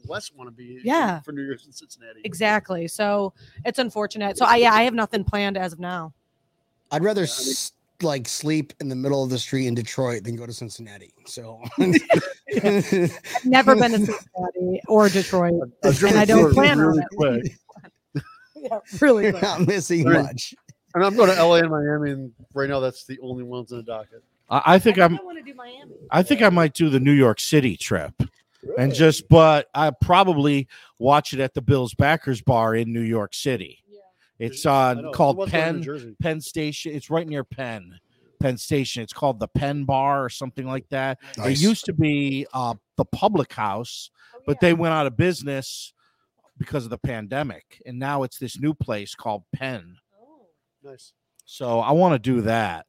[0.07, 0.81] Less want to be.
[0.83, 1.21] Yeah.
[1.21, 2.21] for New Year's in Cincinnati.
[2.25, 2.89] exactly.
[2.89, 3.33] So
[3.65, 4.37] it's unfortunate.
[4.37, 6.13] So I yeah, I have nothing planned as of now.
[6.91, 9.75] I'd rather Yeah, I mean- s- like sleep in the middle of the street in
[9.75, 11.15] Detroit than go to Cincinnati.
[11.27, 11.95] So I've
[13.45, 15.55] never been to Cincinnati or Detroit.
[15.85, 17.07] I've driven I don't through it plan on it.
[17.17, 17.59] quick.
[18.63, 19.25] yeah, really.
[19.25, 20.23] you're not missing Right.
[20.23, 20.55] much.
[20.95, 23.79] And I'm going to LA and Miami, and right now that's the only ones in
[23.79, 24.25] the docket.
[24.49, 25.19] I, I think I'm.
[25.19, 25.95] I want to do Miami.
[26.11, 28.15] I think I might do the New York City trip
[28.79, 33.35] and just, but I probably watch it at the Bills Backers Bar in New York
[33.35, 33.83] City.
[33.89, 34.01] Yeah.
[34.39, 36.93] It's on called who wants to go to New Penn Penn Station.
[36.95, 37.99] It's right near Penn.
[38.41, 39.03] Penn Station.
[39.03, 41.19] It's called the Penn Bar or something like that.
[41.39, 41.59] Nice.
[41.59, 44.11] It used to be uh, the Public House,
[44.47, 45.93] but they went out of business
[46.59, 49.97] because of the pandemic, and now it's this new place called Penn.
[50.83, 51.13] Nice.
[51.45, 52.87] So I want to do that.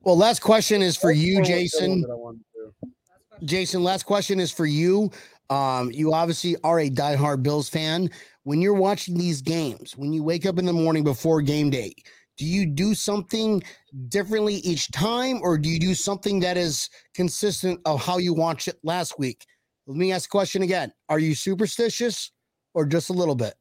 [0.00, 2.02] Well, last question is for you, Jason.
[2.02, 3.46] that I wanted to do.
[3.46, 5.10] Jason, last question is for you.
[5.50, 8.10] Um, you obviously are a diehard Bills fan.
[8.44, 11.94] When you're watching these games, when you wake up in the morning before game day,
[12.36, 13.62] do you do something
[14.08, 18.68] differently each time, or do you do something that is consistent of how you watched
[18.68, 19.44] it last week?
[19.86, 20.92] Let me ask the question again.
[21.08, 22.30] Are you superstitious
[22.78, 23.54] or just a little bit?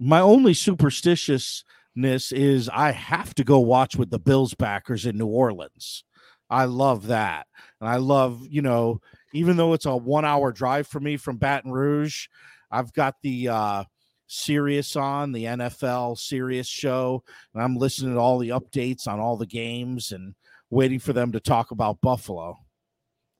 [0.00, 5.26] My only superstitiousness is I have to go watch with the Bills backers in New
[5.26, 6.02] Orleans.
[6.48, 7.46] I love that.
[7.80, 9.02] And I love, you know,
[9.34, 12.28] even though it's a one hour drive for me from Baton Rouge,
[12.70, 13.84] I've got the uh
[14.26, 17.22] Sirius on, the NFL Sirius show,
[17.52, 20.34] and I'm listening to all the updates on all the games and
[20.70, 22.56] waiting for them to talk about Buffalo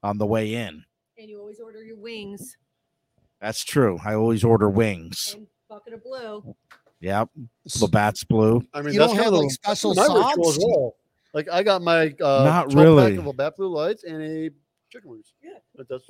[0.02, 0.84] on the way in.
[1.18, 2.58] And you always order your wings
[3.44, 3.98] That's true.
[4.02, 5.34] I always order wings.
[5.36, 6.56] and bucket of blue.
[7.00, 7.28] Yep.
[7.78, 8.62] Labatt's blue.
[8.72, 10.56] I mean, You that's don't have like special my ritual sauce?
[10.56, 10.94] as well.
[11.34, 13.10] Like I got my uh, Not 12 really.
[13.10, 14.48] pack of Labatt Blue Lights and a
[14.90, 15.34] chicken wings.
[15.42, 16.08] Yeah, but that's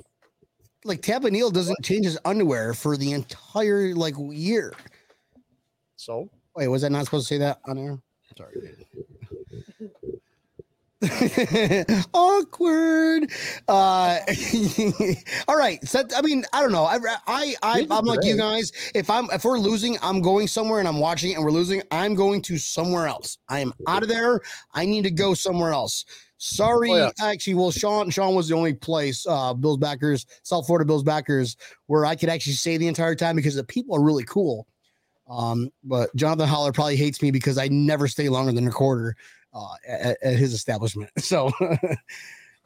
[0.85, 4.73] Like Tampa Neil doesn't change his underwear for the entire like year.
[5.97, 6.29] so.
[6.55, 7.99] Wait, was I not supposed to say that on air?
[8.37, 8.53] Sorry.
[12.13, 13.31] Awkward.
[13.67, 14.19] Uh,
[15.47, 15.85] all right.
[15.87, 16.85] So I mean, I don't know.
[16.85, 16.97] I
[17.27, 18.71] I, I i'm like you guys.
[18.93, 21.81] If I'm if we're losing, I'm going somewhere and I'm watching it and we're losing.
[21.91, 23.37] I'm going to somewhere else.
[23.49, 24.41] I am out of there.
[24.73, 26.05] I need to go somewhere else.
[26.37, 27.11] Sorry, Oh, yeah.
[27.21, 27.53] actually.
[27.55, 31.55] Well, Sean Sean was the only place, uh, Bills backers, South Florida Bills backers,
[31.87, 34.67] where I could actually stay the entire time because the people are really cool.
[35.29, 39.15] Um, but Jonathan Holler probably hates me because I never stay longer than a quarter
[39.55, 41.09] uh, at, at his establishment.
[41.19, 41.51] So,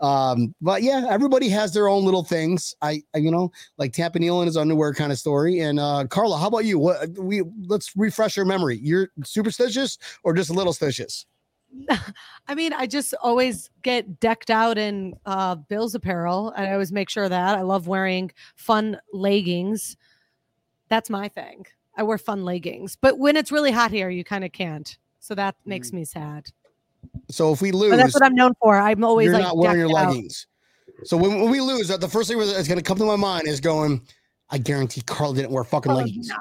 [0.02, 2.76] um, but yeah, everybody has their own little things.
[2.82, 5.60] I, I you know, like Tampa Neil in his underwear kind of story.
[5.60, 6.80] And uh, Carla, how about you?
[6.80, 8.80] What we let's refresh your memory.
[8.82, 11.26] You're superstitious or just a little stitious?
[12.48, 16.52] I mean, I just always get decked out in uh, Bill's apparel.
[16.52, 19.96] and I always make sure that I love wearing fun leggings.
[20.90, 21.66] That's my thing.
[21.96, 24.98] I wear fun leggings, but when it's really hot here, you kind of can't.
[25.20, 26.50] So that makes me sad.
[27.30, 28.78] So if we lose, But that's what I'm known for.
[28.78, 30.08] I'm always you're like not wearing your decked out.
[30.10, 30.48] leggings.
[31.04, 33.48] So when, when we lose, the first thing that's going to come to my mind
[33.48, 34.02] is going.
[34.52, 36.28] I guarantee Carla didn't wear fucking Oh, leggings.
[36.28, 36.36] no.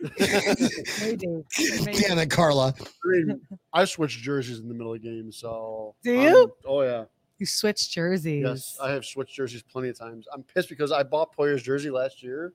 [0.18, 1.26] Maybe.
[1.58, 1.92] Maybe.
[2.00, 2.74] Damn it, Carla.
[2.80, 3.40] I mean,
[3.72, 6.54] I switch jerseys in the middle of games, so Do I'm- you?
[6.66, 7.04] oh yeah,
[7.38, 8.42] You switch jerseys.
[8.42, 10.26] yes, I have switched jerseys plenty of times.
[10.32, 12.54] I'm pissed because I bought Poyer's jersey last year,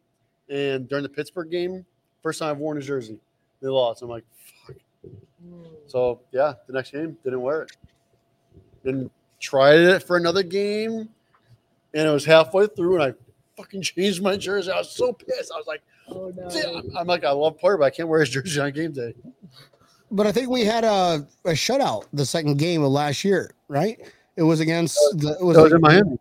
[0.49, 1.85] and during the Pittsburgh game,
[2.23, 3.19] first time I've worn his jersey,
[3.61, 4.01] they lost.
[4.01, 4.25] I'm like,
[4.65, 4.75] fuck.
[5.45, 5.65] Mm.
[5.87, 7.71] So yeah, the next game didn't wear it.
[8.83, 11.09] Then tried it for another game,
[11.93, 13.13] and it was halfway through, and I
[13.57, 14.71] fucking changed my jersey.
[14.71, 15.51] I was so pissed.
[15.53, 16.49] I was like, oh no.
[16.49, 19.13] "Damn." I'm like, I love Poyer, but I can't wear his jersey on game day.
[20.11, 23.99] But I think we had a, a shutout the second game of last year, right?
[24.35, 26.17] It was against the it was, That was like- in Miami.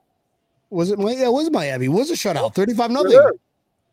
[0.70, 1.86] was it Mi- yeah, it was Miami.
[1.86, 3.30] It was a shutout, 35 We nothing.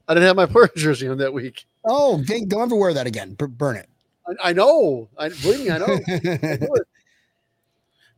[0.08, 1.66] I didn't have my Poyer jersey on that week.
[1.86, 3.34] Oh, dang, don't ever wear that again.
[3.34, 3.84] burn burn
[4.40, 5.10] I, I know.
[5.18, 5.86] I believe me, I know.
[5.86, 6.60] I it.
[6.62, 6.88] do it.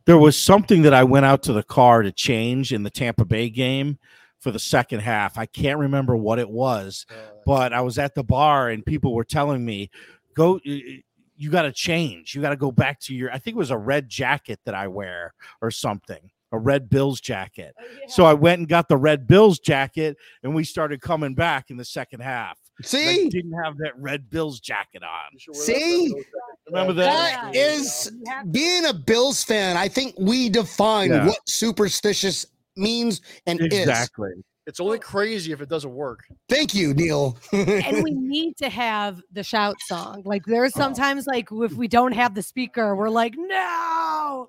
[0.04, 3.24] there was something that I went out to the car to change in the Tampa
[3.24, 3.98] Bay game
[4.40, 5.38] for the second half.
[5.38, 7.14] I can't remember what it was, oh,
[7.46, 9.90] but I was at the bar and people were telling me,
[10.34, 12.34] "Go, you got to change.
[12.34, 14.74] You got to go back to your." I think it was a red jacket that
[14.74, 17.74] I wear or something, a red Bills jacket.
[17.80, 21.70] Oh, so I went and got the red Bills jacket, and we started coming back
[21.70, 22.58] in the second half.
[22.78, 25.08] And I See, didn't have that red Bills jacket on.
[25.32, 26.08] You should wear See?
[26.08, 26.24] that.
[26.66, 27.52] Remember that?
[27.52, 28.10] that is
[28.50, 29.76] being a Bills fan.
[29.76, 31.26] I think we define Yeah.
[31.26, 32.46] what superstitious
[32.76, 33.66] means and is.
[33.66, 34.32] Exactly.
[34.66, 36.24] It's only crazy if it doesn't work.
[36.48, 37.36] Thank you, Neil.
[37.52, 40.22] and we need to have the shout song.
[40.24, 40.80] Like there's oh.
[40.80, 44.48] sometimes like if we don't have the speaker, we're like, no.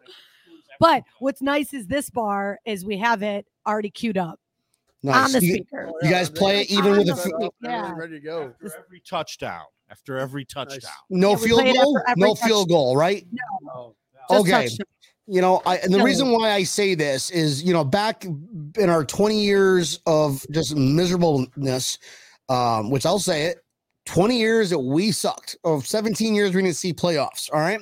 [0.80, 4.40] But what's nice is this bar is we have it already queued up
[5.10, 5.92] on the You, speaker.
[6.02, 7.94] you guys play it even with the a f- f- Yeah.
[7.96, 8.54] ready to go.
[8.64, 9.62] After every touchdown.
[9.90, 10.92] After every touchdown.
[11.10, 13.26] no Yeah, field goal, no touch- field goal, right?
[13.76, 13.96] Oh,
[14.30, 14.52] Just okay.
[14.64, 14.88] touchdown.
[15.28, 16.04] You know, I, and the No.
[16.04, 20.76] reason why I say this is, you know, back in our 20 years of just
[20.76, 21.98] miserableness,
[22.50, 23.58] um, which I'll say it,
[24.06, 27.50] 20 years that we sucked, of 17 years we didn't see playoffs.
[27.52, 27.80] All right.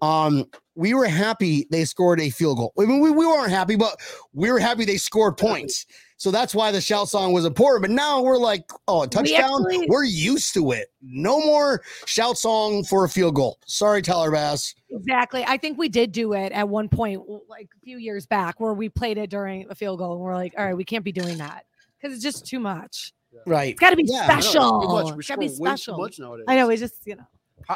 [0.00, 0.44] Um,
[0.74, 2.72] we were happy they scored a field goal.
[2.80, 4.00] I mean, we, we weren't happy, but
[4.32, 5.86] we were happy they scored points.
[6.22, 7.82] So that's why the shout song was important.
[7.82, 9.66] But now we're like, oh, a touchdown.
[9.66, 10.86] actually- we're used to it.
[11.02, 13.58] No more shout song for a field goal.
[13.66, 14.72] Sorry, Tyler Bass.
[14.88, 15.42] Exactly.
[15.44, 18.72] I think we did do it at one point, like a few years back, where
[18.72, 21.10] we played it during a field goal, and we're like, all right, we can't be
[21.10, 21.64] doing that
[22.00, 23.12] because it's just too much.
[23.44, 23.72] Right.
[23.72, 25.18] It's got to be Yeah, I know, it's special.
[25.18, 25.98] It's got to be score way too special.
[25.98, 26.20] much.
[26.46, 26.68] I know.
[26.68, 27.26] We just, you know,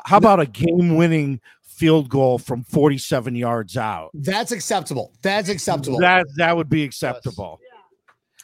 [0.05, 4.11] How about a game-winning field goal from 47 yards out?
[4.14, 5.12] That's acceptable.
[5.22, 5.99] That's acceptable.
[5.99, 7.59] That that would be acceptable.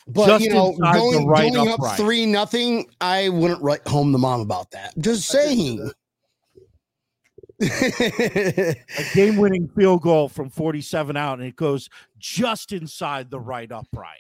[0.09, 1.97] But just you know, going, right going up upright.
[1.97, 4.97] three nothing, I wouldn't write home to mom about that.
[4.99, 5.91] Just saying.
[7.63, 8.75] A
[9.15, 11.89] game-winning field goal from 47 out, and it goes
[12.19, 14.19] just inside the right upright.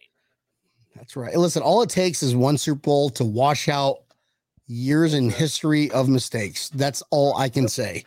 [0.94, 1.34] That's right.
[1.36, 3.98] Listen, all it takes is one Super Bowl to wash out
[4.68, 6.68] years in history of mistakes.
[6.70, 8.04] That's all I can say.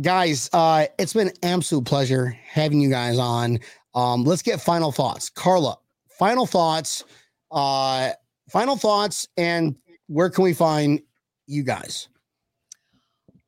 [0.00, 3.58] Guys, uh, it's been an absolute pleasure having you guys on.
[3.94, 5.28] Um, let's get final thoughts.
[5.28, 5.76] Carla,
[6.20, 7.02] final thoughts.
[7.50, 8.10] Uh,
[8.50, 9.74] final thoughts, and
[10.06, 11.00] where can we find
[11.46, 12.08] you guys?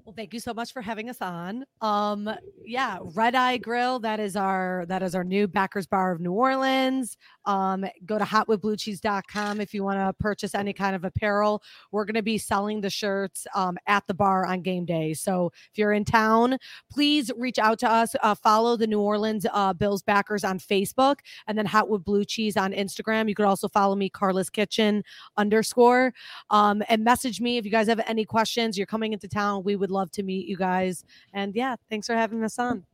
[0.05, 1.65] Well, thank you so much for having us on.
[1.81, 2.29] Um,
[2.65, 4.01] yeah, Red Eye Grill.
[4.01, 7.17] That is our that is our new Backers Bar of New Orleans.
[7.45, 11.63] Um, go to hotwithbluecheese.com if you want to purchase any kind of apparel.
[11.93, 15.15] We're going to be selling the shirts um, at the bar on game day.
[15.15, 16.59] So if you're in town,
[16.91, 18.17] please reach out to us.
[18.25, 22.25] Uh, follow the New Orleans uh, Bills backers on Facebook, and then Hot with Blue
[22.25, 23.29] Cheese on Instagram.
[23.29, 25.05] You could also follow me, Carla's Kitchen
[25.37, 26.13] underscore,
[26.51, 28.77] um, and message me if you guys have any questions.
[28.77, 29.63] You're coming into town.
[29.63, 31.05] We would love to meet you guys.
[31.33, 32.85] And yeah, thanks for having us on.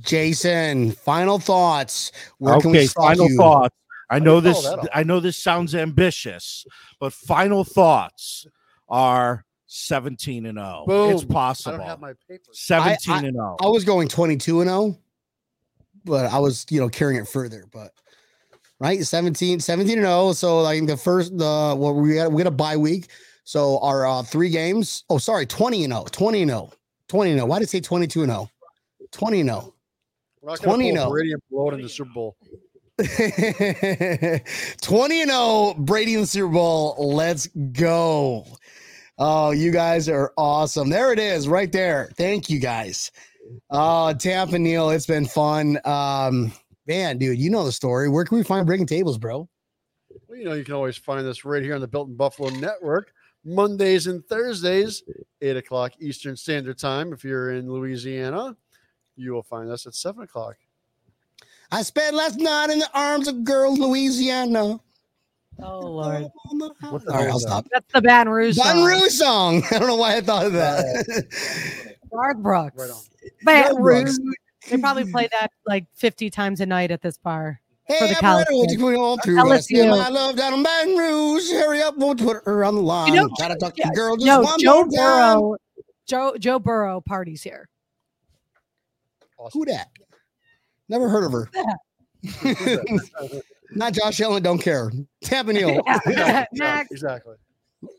[0.00, 2.12] Jason, final thoughts.
[2.38, 3.36] Where can we okay, final you?
[3.36, 3.74] thoughts.
[4.08, 4.62] I know you this.
[4.62, 4.90] follow that up?
[4.94, 6.64] I know this sounds ambitious,
[7.00, 8.46] but final thoughts
[8.88, 10.84] are seventeen and zero.
[10.86, 11.32] It's Boom.
[11.32, 11.78] I possible.
[11.78, 12.60] don't have my papers.
[12.60, 13.40] Seventeen and oh.
[13.40, 13.56] zero.
[13.60, 14.98] I was going 22 and 0,
[16.04, 17.64] but I was, you know, carrying it further.
[17.72, 17.90] But
[18.78, 20.32] right, 17, 17 and 0.
[20.32, 23.08] So like the first, the what we got, we got a bye week.
[23.46, 25.04] So our uh, three games.
[25.08, 26.72] Oh, sorry, 20 and 0, 20 and 0,
[27.06, 27.46] 20 and 0.
[27.46, 28.50] Why did I say 22 and 0?
[29.12, 29.72] 20 and 0.
[30.42, 31.10] We're not 20 pull no.
[31.10, 32.36] Brady and blow it in the Super Bowl.
[34.82, 36.96] 20 and 0 Brady in the Super Bowl.
[36.98, 38.44] Let's go.
[39.16, 40.90] Oh, you guys are awesome.
[40.90, 42.10] There it is, right there.
[42.16, 43.12] Thank you guys.
[43.70, 45.78] Oh, Tampa Neil, it's been fun.
[45.84, 46.52] Um,
[46.88, 48.08] man, dude, you know the story.
[48.08, 49.48] Where can we find breaking tables, bro?
[50.28, 52.50] Well, you know, you can always find us right here on the Built in Buffalo
[52.50, 53.12] Network,
[53.46, 55.02] Mondays and Thursdays,
[55.40, 57.12] 8 o'clock Eastern Standard Time.
[57.12, 58.56] If you're in Louisiana,
[59.16, 60.56] you will find us at 7 o'clock.
[61.70, 64.80] I spent last night in the arms of girls, Louisiana.
[65.62, 67.66] Oh Lord, What the All right, I'll stop.
[67.72, 68.56] that's the Baton Rouge.
[68.58, 68.84] Baton song.
[68.84, 69.62] Rouge song.
[69.70, 71.26] I don't know why I thought of that.
[72.12, 72.76] Garth Brooks.
[72.76, 73.00] Right on.
[73.42, 74.18] Baton Garth Brooks.
[74.18, 74.34] Rouge.
[74.70, 77.60] They probably play that like 50 times a night at this bar.
[77.88, 78.58] Hey, For the I'm college ready.
[78.58, 78.72] What kids.
[78.72, 79.36] you put on through?
[79.36, 79.52] LSU.
[79.52, 81.48] I see my love down in Baton Rouge.
[81.50, 83.14] Hurry up, won't put her on the line?
[83.14, 85.38] You know, Gotta talk to yeah, the girl just No, one Joe more time.
[85.38, 85.56] Burrow.
[86.06, 87.68] Joe Joe Burrow parties here.
[89.38, 89.60] Awesome.
[89.60, 89.88] Who that?
[90.88, 91.48] Never heard of her.
[93.72, 94.42] Not Josh Allen.
[94.42, 94.90] Don't care.
[95.22, 95.80] Tampa Neil.
[96.06, 96.44] Yeah.
[96.52, 96.58] Exactly.
[96.58, 96.90] Next.
[96.92, 97.34] exactly.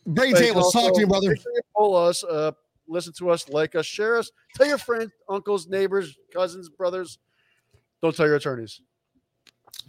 [0.06, 0.74] Breaking Thanks tables.
[0.74, 1.00] Talk to also.
[1.02, 1.30] me, brother.
[1.30, 2.52] Make sure you follow us, uh,
[2.88, 7.20] listen to us, like us, share us, tell your friends, uncles, neighbors, cousins, brothers.
[8.02, 8.82] Don't tell your attorneys.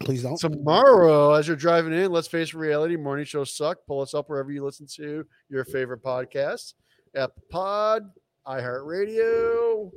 [0.00, 0.38] Please don't.
[0.38, 2.96] Tomorrow, as you're driving in, let's face reality.
[2.96, 3.78] Morning shows suck.
[3.86, 6.74] Pull us up wherever you listen to your favorite podcasts.
[7.16, 8.02] Apple Pod,
[8.46, 9.90] iHeartRadio.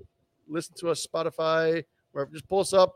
[0.48, 1.84] Listen to us, Spotify.
[2.12, 2.32] Wherever.
[2.32, 2.96] Just pull us up.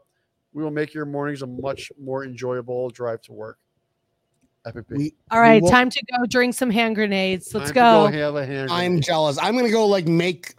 [0.54, 3.58] We will make your mornings a much more enjoyable drive to work.
[4.66, 4.86] Epic.
[4.90, 7.54] We- All right, will- time to go drink some hand grenades.
[7.54, 8.18] Let's Time to go.
[8.18, 8.72] have a hand.
[8.72, 9.04] I'm grenade.
[9.04, 9.38] jealous.
[9.40, 10.56] I'm gonna go like make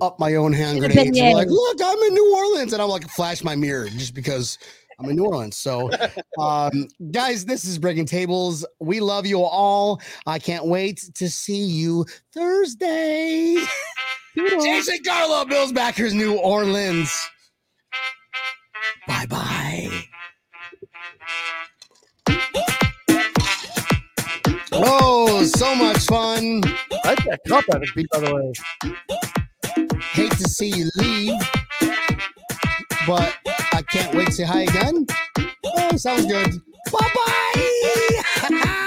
[0.00, 0.98] up my own hand grenades.
[1.00, 1.34] and beignet.
[1.34, 4.56] like, look, I'm in New Orleans, and I'm like flash my mirror just because
[5.00, 5.56] I'm in New Orleans.
[5.56, 5.90] So,
[6.38, 8.66] um, guys, this is breaking tables.
[8.80, 10.00] We love you all.
[10.26, 13.56] I can't wait to see you Thursday.
[14.36, 17.30] Jason Carla, Bills backers, New Orleans.
[19.08, 19.90] Bye bye.
[24.72, 26.62] Oh, so much fun.
[27.04, 28.52] I like that cup at beat, by the way.
[30.12, 31.40] Hate to see you leave,
[33.06, 35.06] but I can't wait to say hi again.
[35.64, 36.60] Oh, sounds good.
[36.92, 37.10] Bye
[38.48, 38.86] bye.